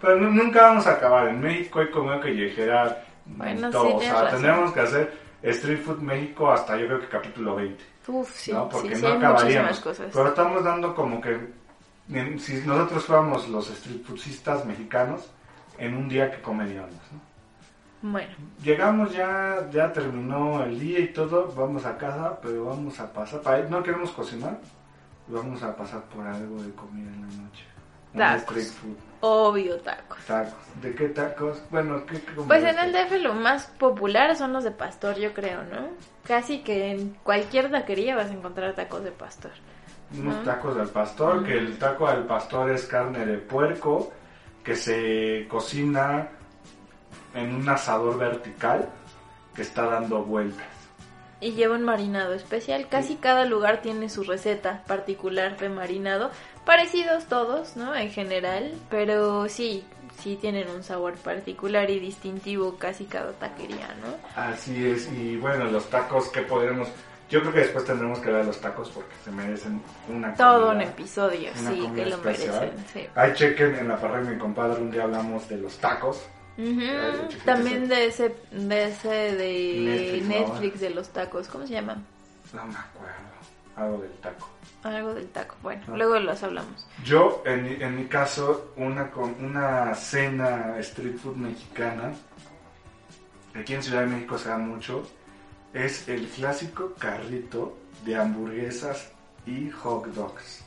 Pero 0.00 0.16
nu- 0.20 0.30
nunca 0.30 0.62
vamos 0.62 0.86
a 0.86 0.92
acabar. 0.92 1.28
En 1.28 1.40
México 1.40 1.80
hay 1.80 1.90
comida 1.90 2.20
callejera. 2.20 3.04
Bueno, 3.26 3.70
todo. 3.70 3.88
sí, 3.88 3.94
o 3.96 4.00
sea, 4.00 4.12
razón. 4.14 4.30
tendremos 4.42 4.72
que 4.72 4.80
hacer 4.80 5.12
Street 5.42 5.80
Food 5.82 5.98
México 6.00 6.50
hasta 6.52 6.76
yo 6.76 6.86
creo 6.86 7.00
que 7.00 7.08
capítulo 7.08 7.56
20. 7.56 7.82
Uf, 8.08 8.30
sí, 8.34 8.52
¿no? 8.52 8.68
Porque 8.68 8.90
sí, 8.90 8.96
sí, 8.96 9.02
no 9.02 9.08
hay 9.08 9.14
acabaríamos. 9.16 9.80
cosas. 9.80 10.10
Pero 10.12 10.28
estamos 10.28 10.62
dando 10.62 10.94
como 10.94 11.20
que 11.20 11.38
si 12.38 12.54
nosotros 12.66 13.06
fuéramos 13.06 13.48
los 13.48 13.70
street 13.70 14.02
foodistas 14.04 14.64
mexicanos, 14.66 15.30
en 15.78 15.96
un 15.96 16.08
día 16.08 16.30
que 16.30 16.40
comeríamos, 16.42 16.92
¿no? 16.92 17.33
Bueno, 18.06 18.34
Llegamos 18.62 19.14
ya, 19.14 19.66
ya 19.72 19.90
terminó 19.90 20.62
el 20.62 20.78
día 20.78 20.98
y 20.98 21.08
todo, 21.14 21.50
vamos 21.56 21.86
a 21.86 21.96
casa, 21.96 22.38
pero 22.42 22.66
vamos 22.66 23.00
a 23.00 23.10
pasar, 23.10 23.40
para, 23.40 23.66
no 23.70 23.82
queremos 23.82 24.10
cocinar, 24.10 24.58
vamos 25.26 25.62
a 25.62 25.74
pasar 25.74 26.02
por 26.02 26.26
algo 26.26 26.62
de 26.62 26.70
comida 26.72 27.10
en 27.10 27.22
la 27.22 27.28
noche. 27.28 27.64
Tacos. 28.14 28.42
street 28.42 28.66
food, 28.66 28.96
obvio 29.20 29.80
tacos. 29.80 30.18
tacos. 30.26 30.82
¿De 30.82 30.94
qué 30.94 31.08
tacos? 31.08 31.62
Bueno, 31.70 32.04
¿qué, 32.04 32.20
qué 32.20 32.32
Pues 32.46 32.62
en 32.62 32.78
el 32.78 32.92
DF 32.92 33.22
lo 33.22 33.32
más 33.32 33.68
popular 33.78 34.36
son 34.36 34.52
los 34.52 34.64
de 34.64 34.72
pastor, 34.72 35.16
yo 35.16 35.32
creo, 35.32 35.62
¿no? 35.62 35.88
Casi 36.26 36.58
que 36.58 36.90
en 36.90 37.16
cualquier 37.22 37.70
taquería 37.70 38.16
vas 38.16 38.28
a 38.28 38.34
encontrar 38.34 38.74
tacos 38.74 39.02
de 39.02 39.12
pastor. 39.12 39.52
Unos 40.12 40.36
¿no? 40.36 40.42
tacos 40.42 40.76
del 40.76 40.88
pastor, 40.88 41.42
que 41.42 41.56
el 41.56 41.78
taco 41.78 42.06
del 42.10 42.24
pastor 42.24 42.70
es 42.70 42.84
carne 42.84 43.24
de 43.24 43.38
puerco, 43.38 44.12
que 44.62 44.76
se 44.76 45.48
cocina 45.48 46.28
en 47.34 47.54
un 47.54 47.68
asador 47.68 48.18
vertical 48.18 48.88
que 49.54 49.62
está 49.62 49.86
dando 49.86 50.22
vueltas. 50.22 50.66
Y 51.40 51.52
lleva 51.52 51.74
un 51.74 51.84
marinado 51.84 52.32
especial. 52.32 52.88
Casi 52.88 53.16
cada 53.16 53.44
lugar 53.44 53.82
tiene 53.82 54.08
su 54.08 54.22
receta 54.24 54.82
particular 54.86 55.58
de 55.58 55.68
marinado. 55.68 56.30
Parecidos 56.64 57.26
todos, 57.26 57.76
¿no? 57.76 57.94
En 57.94 58.10
general. 58.10 58.72
Pero 58.88 59.46
sí, 59.48 59.84
sí 60.22 60.38
tienen 60.40 60.68
un 60.70 60.82
sabor 60.82 61.14
particular 61.16 61.90
y 61.90 61.98
distintivo 62.00 62.76
casi 62.78 63.04
cada 63.04 63.32
taquería, 63.32 63.88
¿no? 64.00 64.40
Así 64.40 64.86
es, 64.86 65.12
y 65.12 65.36
bueno, 65.36 65.64
los 65.66 65.84
tacos 65.90 66.28
que 66.28 66.42
podremos... 66.42 66.88
Yo 67.28 67.40
creo 67.40 67.52
que 67.52 67.60
después 67.60 67.84
tendremos 67.84 68.18
que 68.20 68.30
ver 68.30 68.44
los 68.46 68.60
tacos 68.60 68.90
porque 68.90 69.14
se 69.24 69.30
merecen 69.30 69.82
una 70.08 70.34
Todo 70.34 70.66
comida. 70.68 70.74
un 70.76 70.80
episodio, 70.82 71.50
Una 71.60 71.70
sí, 71.70 71.90
que 71.94 72.06
lo 72.06 72.16
especial. 72.16 72.60
merecen. 72.60 72.84
Sí. 72.92 73.08
Ahí 73.14 73.32
chequen 73.34 73.74
en 73.76 73.88
la 73.88 73.96
parrilla 73.98 74.28
de 74.30 74.34
mi 74.36 74.38
compadre, 74.40 74.80
un 74.80 74.90
día 74.90 75.02
hablamos 75.02 75.48
de 75.48 75.56
los 75.56 75.76
tacos. 75.78 76.22
También 77.44 77.88
de 77.88 78.06
ese, 78.06 78.34
de 78.52 78.84
ese 78.88 79.08
de 79.08 80.22
Netflix, 80.26 80.80
de 80.80 80.90
los 80.90 81.08
tacos. 81.08 81.48
¿Cómo 81.48 81.66
se 81.66 81.72
llama? 81.74 81.96
No 82.52 82.64
me 82.66 82.74
acuerdo, 82.76 83.14
algo 83.76 83.98
del 84.02 84.12
taco. 84.18 84.50
Algo 84.84 85.14
del 85.14 85.28
taco. 85.28 85.56
Bueno, 85.62 85.82
Ah. 85.88 85.92
luego 85.96 86.18
los 86.18 86.42
hablamos. 86.42 86.86
Yo, 87.04 87.42
en, 87.46 87.64
mi- 87.64 87.82
en 87.82 87.96
mi 87.96 88.04
caso, 88.04 88.72
una, 88.76 89.10
com- 89.10 89.34
una 89.40 89.94
cena 89.94 90.76
street 90.78 91.16
food 91.16 91.36
mexicana, 91.36 92.12
aquí 93.54 93.74
en 93.74 93.82
Ciudad 93.82 94.00
de 94.02 94.06
México 94.08 94.38
se 94.38 94.48
da 94.50 94.58
mucho, 94.58 95.08
es 95.72 96.08
el 96.08 96.28
clásico 96.28 96.94
carrito 96.98 97.76
de 98.04 98.16
hamburguesas 98.16 99.10
y 99.46 99.70
hot 99.70 100.06
dogs. 100.14 100.62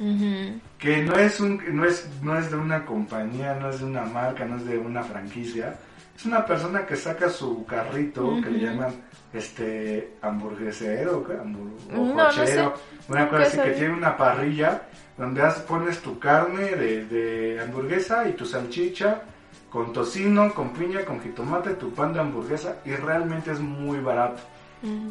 Que 0.77 1.01
no 1.03 1.15
es, 1.15 1.39
un, 1.39 1.61
no, 1.75 1.85
es, 1.85 2.07
no 2.21 2.37
es 2.37 2.51
de 2.51 2.57
una 2.57 2.85
compañía, 2.85 3.55
no 3.55 3.69
es 3.69 3.79
de 3.79 3.85
una 3.85 4.03
marca, 4.05 4.45
no 4.45 4.57
es 4.57 4.65
de 4.65 4.77
una 4.77 5.03
franquicia. 5.03 5.75
Es 6.15 6.25
una 6.25 6.45
persona 6.45 6.85
que 6.85 6.95
saca 6.95 7.29
su 7.29 7.65
carrito, 7.65 8.23
que 8.43 8.49
le 8.49 8.59
llaman 8.65 8.93
este 9.33 10.13
hamburguesero, 10.21 11.19
o 11.19 11.45
No, 11.45 11.59
no 11.91 12.13
cochero, 12.45 12.73
una 13.09 13.29
cosa 13.29 13.41
así 13.43 13.57
que 13.57 13.63
tiene 13.79 13.93
una 13.93 14.17
parrilla 14.17 14.81
donde 15.17 15.41
has- 15.41 15.59
pones 15.59 15.99
tu 15.99 16.17
carne 16.19 16.75
de, 16.75 17.05
de 17.05 17.61
hamburguesa 17.61 18.27
y 18.27 18.33
tu 18.33 18.45
salchicha 18.45 19.21
con 19.69 19.91
tocino, 19.93 20.53
con 20.53 20.69
piña, 20.69 21.03
con 21.05 21.19
jitomate, 21.21 21.71
tu 21.75 21.91
pan 21.93 22.13
de 22.13 22.19
hamburguesa 22.21 22.77
y 22.85 22.91
realmente 22.95 23.51
es 23.51 23.59
muy 23.59 23.99
barato. 23.99 24.41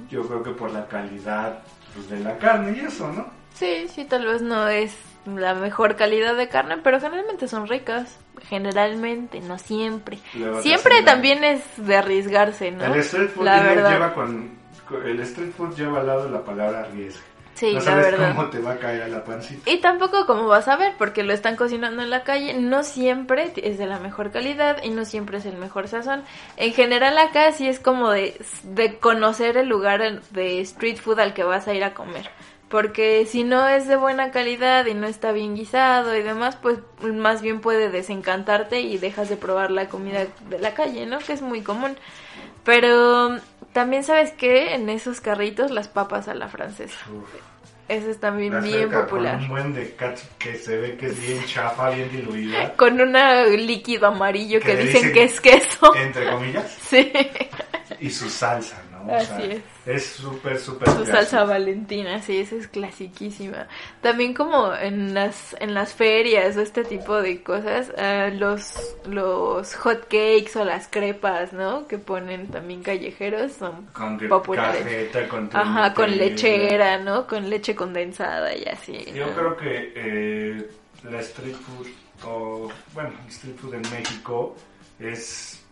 Yo 0.09 0.23
creo 0.27 0.43
que 0.43 0.51
por 0.53 0.71
la 0.71 0.87
calidad 0.87 1.61
pues, 1.95 2.09
de 2.09 2.21
la 2.21 2.39
carne 2.39 2.77
y 2.77 2.81
eso, 2.87 3.13
¿no? 3.13 3.27
Sí, 3.57 3.87
sí, 3.89 4.05
tal 4.05 4.27
vez 4.27 4.43
no 4.43 4.69
es 4.69 4.95
la 5.27 5.55
mejor 5.55 5.97
calidad 5.97 6.37
de 6.37 6.49
carne, 6.49 6.77
pero 6.83 7.01
generalmente 7.01 7.49
son 7.49 7.67
ricas. 7.67 8.17
Generalmente, 8.49 9.41
no 9.41 9.59
siempre. 9.59 10.19
Siempre 10.61 11.01
la- 11.01 11.05
también 11.05 11.43
es 11.43 11.63
de 11.77 11.97
arriesgarse, 11.97 12.71
¿no? 12.71 12.85
El 12.85 13.01
street 13.01 13.31
food 13.31 13.45
La 13.45 13.63
verdad. 13.63 13.91
lleva 13.93 14.15
con, 14.15 14.51
el 15.05 15.21
street 15.21 15.53
food 15.57 15.75
lleva 15.75 16.01
al 16.01 16.07
lado 16.07 16.29
la 16.29 16.45
palabra 16.45 16.81
arriesga. 16.81 17.23
Sí, 17.55 17.69
no 17.73 17.79
la 17.79 17.81
sabes 17.81 18.05
verdad. 18.11 18.35
cómo 18.37 18.51
te 18.51 18.59
va 18.59 18.73
a 18.73 18.77
caer 18.79 19.03
a 19.05 19.09
la 19.09 19.25
pancita. 19.25 19.71
Y 19.71 19.79
tampoco 19.81 20.27
como 20.27 20.47
vas 20.47 20.69
a 20.69 20.77
ver, 20.77 20.93
porque 20.99 21.23
lo 21.23 21.33
están 21.33 21.57
cocinando 21.57 22.03
en 22.03 22.11
la 22.11 22.23
calle, 22.23 22.53
no 22.53 22.83
siempre 22.83 23.51
es 23.57 23.79
de 23.79 23.87
la 23.87 23.99
mejor 23.99 24.31
calidad 24.31 24.83
y 24.85 24.91
no 24.91 25.07
siempre 25.07 25.39
es 25.39 25.47
el 25.47 25.57
mejor 25.57 25.89
sazón. 25.89 26.23
En 26.59 26.75
general 26.75 27.17
acá 27.17 27.51
sí 27.53 27.67
es 27.67 27.81
como 27.81 28.11
de, 28.11 28.39
de 28.65 28.99
conocer 28.99 29.57
el 29.57 29.69
lugar 29.69 30.21
de 30.33 30.61
street 30.61 30.99
food 30.99 31.19
al 31.19 31.33
que 31.33 31.45
vas 31.45 31.67
a 31.67 31.73
ir 31.73 31.83
a 31.83 31.95
comer. 31.95 32.29
Porque 32.69 33.27
si 33.27 33.45
no 33.45 33.69
es 33.69 33.87
de 33.87 33.95
buena 33.95 34.33
calidad 34.33 34.87
y 34.87 34.95
no 34.95 35.07
está 35.07 35.31
bien 35.31 35.55
guisado 35.55 36.17
y 36.17 36.23
demás, 36.23 36.57
pues 36.61 36.79
más 37.01 37.41
bien 37.41 37.61
puede 37.61 37.91
desencantarte 37.91 38.81
y 38.81 38.99
dejas 38.99 39.29
de 39.29 39.37
probar 39.37 39.71
la 39.71 39.89
comida 39.89 40.27
de 40.49 40.59
la 40.59 40.75
calle, 40.75 41.07
¿no? 41.07 41.19
Que 41.19 41.33
es 41.33 41.43
muy 41.43 41.63
común. 41.63 41.97
Pero 42.65 43.39
también 43.73 44.03
sabes 44.03 44.33
que 44.33 44.75
en 44.75 44.89
esos 44.89 45.21
carritos 45.21 45.71
las 45.71 45.87
papas 45.87 46.27
a 46.27 46.35
la 46.35 46.49
francesa. 46.49 46.99
Uf. 47.13 47.29
Eso 47.89 48.11
es 48.11 48.19
también 48.19 48.53
La 48.55 48.61
bien 48.61 48.91
popular. 48.91 49.35
Con 49.35 49.43
un 49.45 49.49
buen 49.49 49.75
de 49.75 49.95
que 50.39 50.57
se 50.57 50.77
ve 50.77 50.97
que 50.97 51.07
es 51.07 51.21
bien 51.25 51.45
chafa, 51.47 51.91
bien 51.91 52.11
diluida. 52.11 52.73
Con 52.77 53.01
un 53.01 53.13
líquido 53.65 54.09
amarillo 54.09 54.59
que 54.61 54.75
dicen 54.77 55.03
dicen- 55.03 55.13
que 55.13 55.23
es 55.23 55.41
queso. 55.41 55.95
Entre 55.95 56.29
comillas. 56.31 56.77
Sí, 56.89 57.13
Y 58.01 58.11
su 58.11 58.29
salsa, 58.29 58.83
¿no? 59.07 59.13
O 59.13 59.17
Así 59.17 59.27
sea, 59.27 59.45
es. 59.45 59.63
Es 59.87 60.07
súper, 60.07 60.59
súper 60.59 60.89
su 60.91 61.07
salsa 61.07 61.45
valentina, 61.45 62.21
sí, 62.21 62.39
esa 62.39 62.57
es 62.57 62.67
clasiquísima. 62.69 63.69
También 64.03 64.35
como 64.35 64.75
en 64.75 65.15
las 65.15 65.55
en 65.61 65.75
las 65.75 65.95
ferias 65.95 66.57
o 66.57 66.61
este 66.61 66.85
tipo 66.85 67.23
de 67.23 67.43
cosas, 67.43 67.93
ah, 67.99 68.29
los 68.33 68.97
los 69.09 69.75
hot 69.77 70.03
cakes 70.05 70.57
o 70.57 70.65
las 70.65 70.89
crepas, 70.89 71.53
¿no? 71.53 71.87
Que 71.87 71.99
ponen 71.99 72.49
también 72.49 72.83
callejeros 72.83 73.53
son 73.53 73.87
Con 73.93 74.19
populares. 74.29 74.83
cajeta, 74.83 75.29
con 75.29 75.51
Ajá, 75.53 75.95
con 75.95 76.17
lechera, 76.17 76.99
¿no? 76.99 77.27
Con 77.27 77.49
leche 77.49 77.75
condensada 77.75 78.55
y 78.57 78.65
así. 78.65 79.05
Yo 79.15 79.27
¿no? 79.27 79.35
creo 79.35 79.57
que 79.57 79.93
eh, 79.95 80.71
la 81.05 81.21
street 81.21 81.55
food, 81.55 81.87
o 82.25 82.69
bueno, 82.93 83.11
el 83.25 83.29
street 83.31 83.57
food 83.57 83.75
en 83.75 83.83
México 83.93 84.57
es 84.99 85.63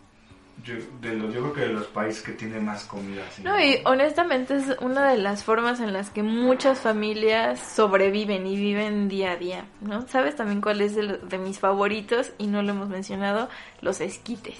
yo, 0.63 0.75
de 1.01 1.13
los, 1.13 1.33
yo 1.33 1.41
creo 1.41 1.53
que 1.53 1.61
de 1.61 1.73
los 1.73 1.85
países 1.87 2.23
que 2.23 2.31
tiene 2.31 2.59
más 2.59 2.85
comida. 2.85 3.23
así, 3.27 3.43
No, 3.43 3.59
y 3.59 3.81
honestamente 3.85 4.55
es 4.55 4.65
una 4.79 5.11
de 5.11 5.17
las 5.17 5.43
formas 5.43 5.79
en 5.79 5.93
las 5.93 6.09
que 6.09 6.23
muchas 6.23 6.79
familias 6.79 7.59
sobreviven 7.59 8.47
y 8.47 8.55
viven 8.55 9.07
día 9.07 9.31
a 9.31 9.35
día, 9.35 9.65
¿no? 9.81 10.07
¿Sabes 10.07 10.35
también 10.35 10.61
cuál 10.61 10.81
es 10.81 10.95
de, 10.95 11.17
de 11.17 11.37
mis 11.37 11.59
favoritos? 11.59 12.31
Y 12.37 12.47
no 12.47 12.63
lo 12.63 12.71
hemos 12.71 12.89
mencionado, 12.89 13.49
los 13.81 14.01
esquites. 14.01 14.57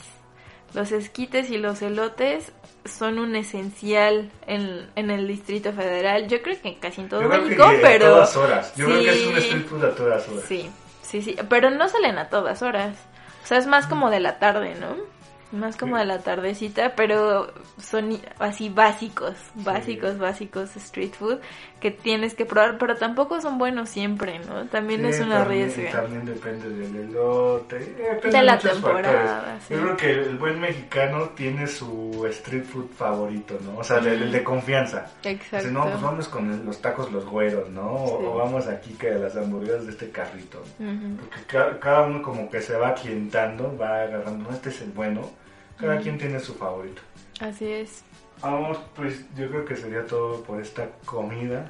Los 0.74 0.92
esquites 0.92 1.50
y 1.50 1.58
los 1.58 1.82
elotes 1.82 2.52
son 2.84 3.18
un 3.18 3.36
esencial 3.36 4.30
en, 4.46 4.88
en 4.96 5.10
el 5.10 5.28
Distrito 5.28 5.72
Federal. 5.74 6.28
Yo 6.28 6.42
creo 6.42 6.62
que 6.62 6.78
casi 6.78 7.02
en 7.02 7.10
todo 7.10 7.22
México, 7.22 7.66
pero... 7.82 8.08
a 8.08 8.10
todas 8.10 8.36
horas. 8.38 8.76
Yo 8.76 8.86
creo 8.86 9.00
que 9.02 9.10
es 9.10 9.26
un 9.26 9.38
street 9.38 9.66
food 9.66 9.84
a 9.86 9.96
todas 9.96 10.28
horas. 10.28 10.44
Sí, 10.48 10.70
sí, 11.02 11.22
sí, 11.22 11.36
pero 11.50 11.72
no 11.72 11.88
salen 11.88 12.18
a 12.18 12.30
todas 12.30 12.62
horas. 12.62 12.98
O 13.44 13.48
sea, 13.48 13.58
es 13.58 13.68
más 13.68 13.88
como 13.88 14.10
de 14.10 14.20
la 14.20 14.38
tarde, 14.38 14.76
¿no? 14.80 14.98
Más 15.52 15.78
como 15.78 15.96
de 15.98 16.06
la 16.06 16.20
tardecita, 16.20 16.96
pero 16.96 17.48
son 17.78 18.20
así 18.40 18.70
básicos, 18.70 19.36
básicos, 19.54 20.18
básicos 20.18 20.76
street 20.76 21.14
food 21.14 21.40
que 21.80 21.92
tienes 21.92 22.34
que 22.34 22.46
probar, 22.46 22.78
pero 22.80 22.96
tampoco 22.96 23.40
son 23.40 23.58
buenos 23.60 23.90
siempre, 23.90 24.40
¿no? 24.40 24.66
También 24.66 25.02
Sí, 25.02 25.08
es 25.08 25.20
una 25.22 25.40
también, 25.44 25.72
riesga. 25.72 26.02
También 26.02 26.26
depende 26.26 26.68
del 26.70 26.96
elote. 26.96 27.78
eh, 27.78 27.96
depende 28.16 28.38
De 28.38 28.44
la 28.44 28.58
temporada, 28.58 29.60
sí. 29.68 29.76
Yo 29.76 29.82
creo 29.82 29.98
que 29.98 30.12
el 30.12 30.38
buen 30.38 30.60
mexicano 30.60 31.30
tiene 31.36 31.68
su 31.68 32.26
street 32.32 32.64
food 32.66 32.90
favorito, 32.98 33.58
¿no? 33.64 33.78
O 33.78 33.84
sea, 33.84 33.98
el, 34.00 34.08
el 34.08 34.32
de 34.32 34.44
confianza. 34.44 35.06
Exacto. 35.24 35.68
Si 35.68 35.74
no, 35.74 35.84
pues 35.84 36.02
vamos 36.02 36.28
con 36.28 36.66
los 36.66 36.82
tacos 36.82 37.12
los 37.12 37.24
güeros, 37.26 37.70
¿no? 37.70 37.94
O, 37.94 38.08
Sí. 38.20 38.26
o 38.26 38.34
vamos 38.36 38.68
aquí 38.68 38.94
que 38.94 39.12
a 39.12 39.16
las 39.16 39.36
hamburguesas 39.38 39.86
de 39.86 39.92
este 39.92 40.10
carrito. 40.10 40.60
Ujú. 40.80 41.18
Porque 41.20 41.46
ca- 41.46 41.80
cada 41.80 42.02
uno 42.08 42.22
como 42.24 42.50
que 42.50 42.62
se 42.62 42.76
va 42.76 42.96
clientando, 42.96 43.78
va 43.78 44.02
agarrando, 44.02 44.50
no, 44.50 44.56
este 44.56 44.70
es 44.70 44.82
el 44.82 44.90
bueno. 44.92 45.30
Cada 45.80 46.00
quien 46.00 46.18
tiene 46.18 46.40
su 46.40 46.54
favorito. 46.56 47.02
Así 47.40 47.66
es. 47.68 48.04
Vamos, 48.42 48.78
pues 48.96 49.26
yo 49.36 49.50
creo 49.50 49.66
que 49.66 49.76
sería 49.76 50.06
todo 50.06 50.42
por 50.44 50.62
esta 50.62 50.88
comida. 51.06 51.70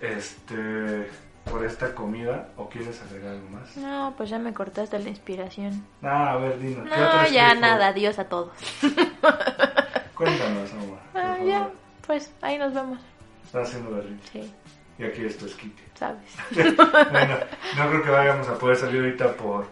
Este, 0.00 1.08
por 1.50 1.64
esta 1.64 1.94
comida. 1.94 2.48
¿O 2.56 2.68
quieres 2.68 3.00
agregar 3.02 3.32
algo 3.34 3.48
más? 3.50 3.76
No, 3.76 4.14
pues 4.16 4.30
ya 4.30 4.38
me 4.38 4.52
cortaste 4.52 4.98
la 4.98 5.08
inspiración. 5.08 5.84
Ah, 6.02 6.32
a 6.32 6.36
ver, 6.36 6.58
dinos. 6.58 6.88
¿qué 6.88 6.96
No, 6.96 7.28
ya 7.28 7.54
nada, 7.54 7.88
adiós 7.88 8.18
a 8.18 8.24
todos. 8.28 8.52
Cuéntanos, 10.14 10.70
por 10.70 10.98
Ah, 11.14 11.34
favor. 11.36 11.46
ya, 11.48 11.70
pues 12.06 12.32
ahí 12.42 12.58
nos 12.58 12.74
vemos. 12.74 12.98
Está 13.44 13.62
haciendo 13.62 13.90
berrinche. 13.90 14.42
Sí, 14.44 14.54
Y 14.98 15.04
aquí 15.04 15.24
es 15.24 15.38
tu 15.38 15.46
esquite. 15.46 15.82
sabes. 15.94 16.36
bueno, 16.50 17.36
no 17.76 17.88
creo 17.88 18.02
que 18.02 18.10
vayamos 18.10 18.48
a 18.48 18.58
poder 18.58 18.76
salir 18.76 19.00
ahorita 19.02 19.34
por. 19.34 19.66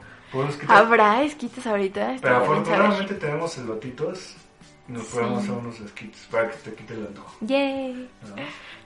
¿Habrá 0.68 1.22
esquites 1.22 1.66
ahorita? 1.66 2.16
Pero 2.20 2.36
afortunadamente 2.36 3.14
tenemos 3.14 3.56
elotitos 3.58 4.34
y 4.88 4.92
nos 4.92 5.04
Sí. 5.06 5.14
podemos 5.14 5.42
hacer 5.42 5.50
unos 5.54 5.80
esquites 5.80 6.26
para 6.30 6.50
que 6.50 6.56
te 6.58 6.74
quite 6.74 6.94
el 6.94 7.06
antojo. 7.06 7.36
Yay. 7.40 8.10
¿no? 8.28 8.34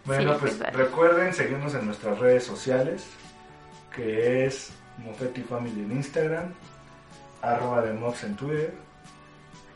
Bueno, 0.04 0.32
Sí, 0.34 0.38
pues 0.40 0.58
recuerden 0.74 1.34
seguirnos 1.34 1.74
en 1.74 1.86
nuestras 1.86 2.18
redes 2.18 2.44
sociales, 2.44 3.06
que 3.94 4.46
es 4.46 4.72
Mofetti 4.98 5.42
Family 5.42 5.80
en 5.82 5.92
Instagram, 5.92 6.52
arroba 7.42 7.82
de 7.82 7.92
Mox 7.94 8.24
en 8.24 8.36
Twitter 8.36 8.74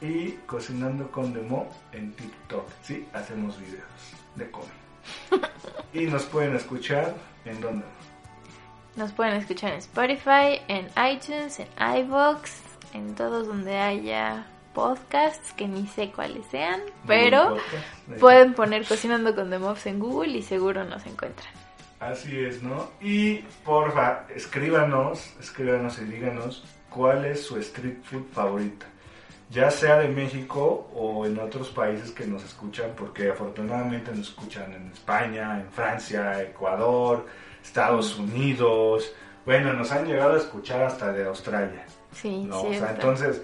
y 0.00 0.32
Cocinando 0.46 1.10
con 1.10 1.32
Demo 1.32 1.68
en 1.92 2.12
TikTok. 2.12 2.68
Sí, 2.82 3.06
hacemos 3.12 3.58
videos 3.58 3.84
de 4.36 4.50
comida. 4.50 4.70
y 5.92 6.06
nos 6.06 6.24
pueden 6.24 6.56
escuchar 6.56 7.14
en 7.44 7.60
donde. 7.60 7.84
Nos 8.96 9.12
pueden 9.12 9.34
escuchar 9.34 9.72
en 9.72 9.78
Spotify, 9.78 10.60
en 10.68 10.86
iTunes, 11.12 11.58
en 11.58 11.68
iVoox, 11.78 12.50
en 12.92 13.14
todos 13.16 13.48
donde 13.48 13.76
haya 13.76 14.46
podcasts, 14.72 15.52
que 15.52 15.66
ni 15.66 15.86
sé 15.86 16.12
cuáles 16.12 16.46
sean, 16.46 16.80
pero 17.06 17.56
pueden 18.20 18.54
poner 18.54 18.86
Cocinando 18.86 19.34
con 19.34 19.50
The 19.50 19.58
Mobs 19.58 19.86
en 19.86 19.98
Google 19.98 20.38
y 20.38 20.42
seguro 20.42 20.84
nos 20.84 21.04
encuentran. 21.06 21.52
Así 21.98 22.38
es, 22.38 22.62
¿no? 22.62 22.90
Y 23.00 23.38
porfa, 23.64 24.26
escríbanos, 24.34 25.32
escríbanos 25.40 25.98
y 25.98 26.04
díganos 26.04 26.64
cuál 26.90 27.24
es 27.24 27.44
su 27.44 27.56
street 27.58 28.02
food 28.02 28.26
favorita. 28.32 28.86
Ya 29.54 29.70
sea 29.70 29.98
de 29.98 30.08
México 30.08 30.90
o 30.92 31.24
en 31.24 31.38
otros 31.38 31.68
países 31.70 32.10
que 32.10 32.26
nos 32.26 32.44
escuchan, 32.44 32.90
porque 32.96 33.30
afortunadamente 33.30 34.10
nos 34.10 34.30
escuchan 34.30 34.72
en 34.72 34.90
España, 34.90 35.60
en 35.60 35.70
Francia, 35.70 36.42
Ecuador, 36.42 37.24
Estados 37.62 38.18
Unidos. 38.18 39.12
Bueno, 39.46 39.72
nos 39.72 39.92
han 39.92 40.06
llegado 40.06 40.34
a 40.34 40.38
escuchar 40.38 40.82
hasta 40.82 41.12
de 41.12 41.24
Australia. 41.26 41.86
Sí, 42.10 42.48
o 42.50 42.74
sea, 42.74 42.90
entonces, 42.90 43.42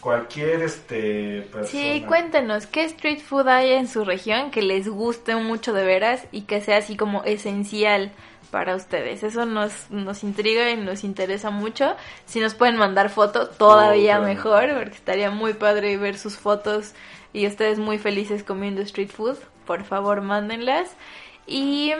cualquier 0.00 0.62
este 0.62 1.42
persona. 1.52 1.66
Sí, 1.66 2.04
cuéntenos, 2.06 2.66
¿qué 2.66 2.84
street 2.84 3.20
food 3.20 3.48
hay 3.48 3.72
en 3.72 3.88
su 3.88 4.04
región 4.04 4.50
que 4.50 4.62
les 4.62 4.88
guste 4.88 5.36
mucho 5.36 5.72
de 5.72 5.84
veras 5.84 6.26
y 6.32 6.42
que 6.42 6.60
sea 6.60 6.78
así 6.78 6.96
como 6.96 7.24
esencial 7.24 8.12
para 8.50 8.76
ustedes? 8.76 9.22
Eso 9.22 9.46
nos, 9.46 9.90
nos 9.90 10.22
intriga 10.22 10.70
y 10.70 10.76
nos 10.76 11.04
interesa 11.04 11.50
mucho. 11.50 11.96
Si 12.26 12.40
nos 12.40 12.54
pueden 12.54 12.76
mandar 12.76 13.10
foto, 13.10 13.48
todavía 13.48 14.20
Oh, 14.20 14.22
mejor, 14.22 14.74
porque 14.74 14.94
estaría 14.94 15.30
muy 15.30 15.54
padre 15.54 15.96
ver 15.96 16.18
sus 16.18 16.36
fotos 16.36 16.92
y 17.32 17.46
ustedes 17.46 17.78
muy 17.78 17.98
felices 17.98 18.44
comiendo 18.44 18.80
street 18.82 19.10
food. 19.10 19.38
Por 19.66 19.84
favor, 19.84 20.20
mándenlas. 20.20 20.90
Y 21.46 21.92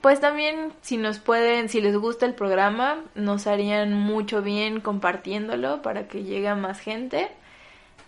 pues 0.00 0.20
también 0.20 0.72
si 0.82 0.96
nos 0.96 1.18
pueden, 1.18 1.68
si 1.68 1.80
les 1.80 1.96
gusta 1.96 2.26
el 2.26 2.34
programa, 2.34 3.02
nos 3.14 3.46
harían 3.46 3.92
mucho 3.94 4.42
bien 4.42 4.80
compartiéndolo 4.80 5.82
para 5.82 6.08
que 6.08 6.24
llegue 6.24 6.48
a 6.48 6.54
más 6.54 6.80
gente 6.80 7.28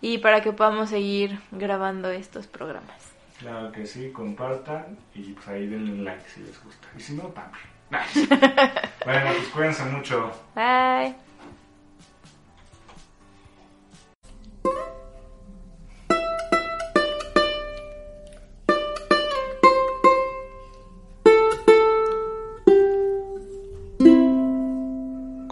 y 0.01 0.19
para 0.19 0.41
que 0.41 0.53
podamos 0.53 0.91
seguir 0.91 1.41
grabando 1.51 2.11
estos 2.11 2.47
programas. 2.47 3.13
Claro 3.39 3.71
que 3.71 3.87
sí, 3.87 4.11
compartan 4.11 4.99
y 5.15 5.33
pues 5.33 5.49
ahí 5.49 5.67
denle 5.67 6.03
like 6.03 6.29
si 6.29 6.41
les 6.41 6.63
gusta. 6.63 6.89
Y 6.97 7.01
si 7.01 7.15
no, 7.15 7.25
también. 7.29 7.69
bueno, 9.05 9.31
pues 9.37 9.49
cuídense 9.49 9.85
mucho. 9.85 10.33
Bye. 10.55 11.28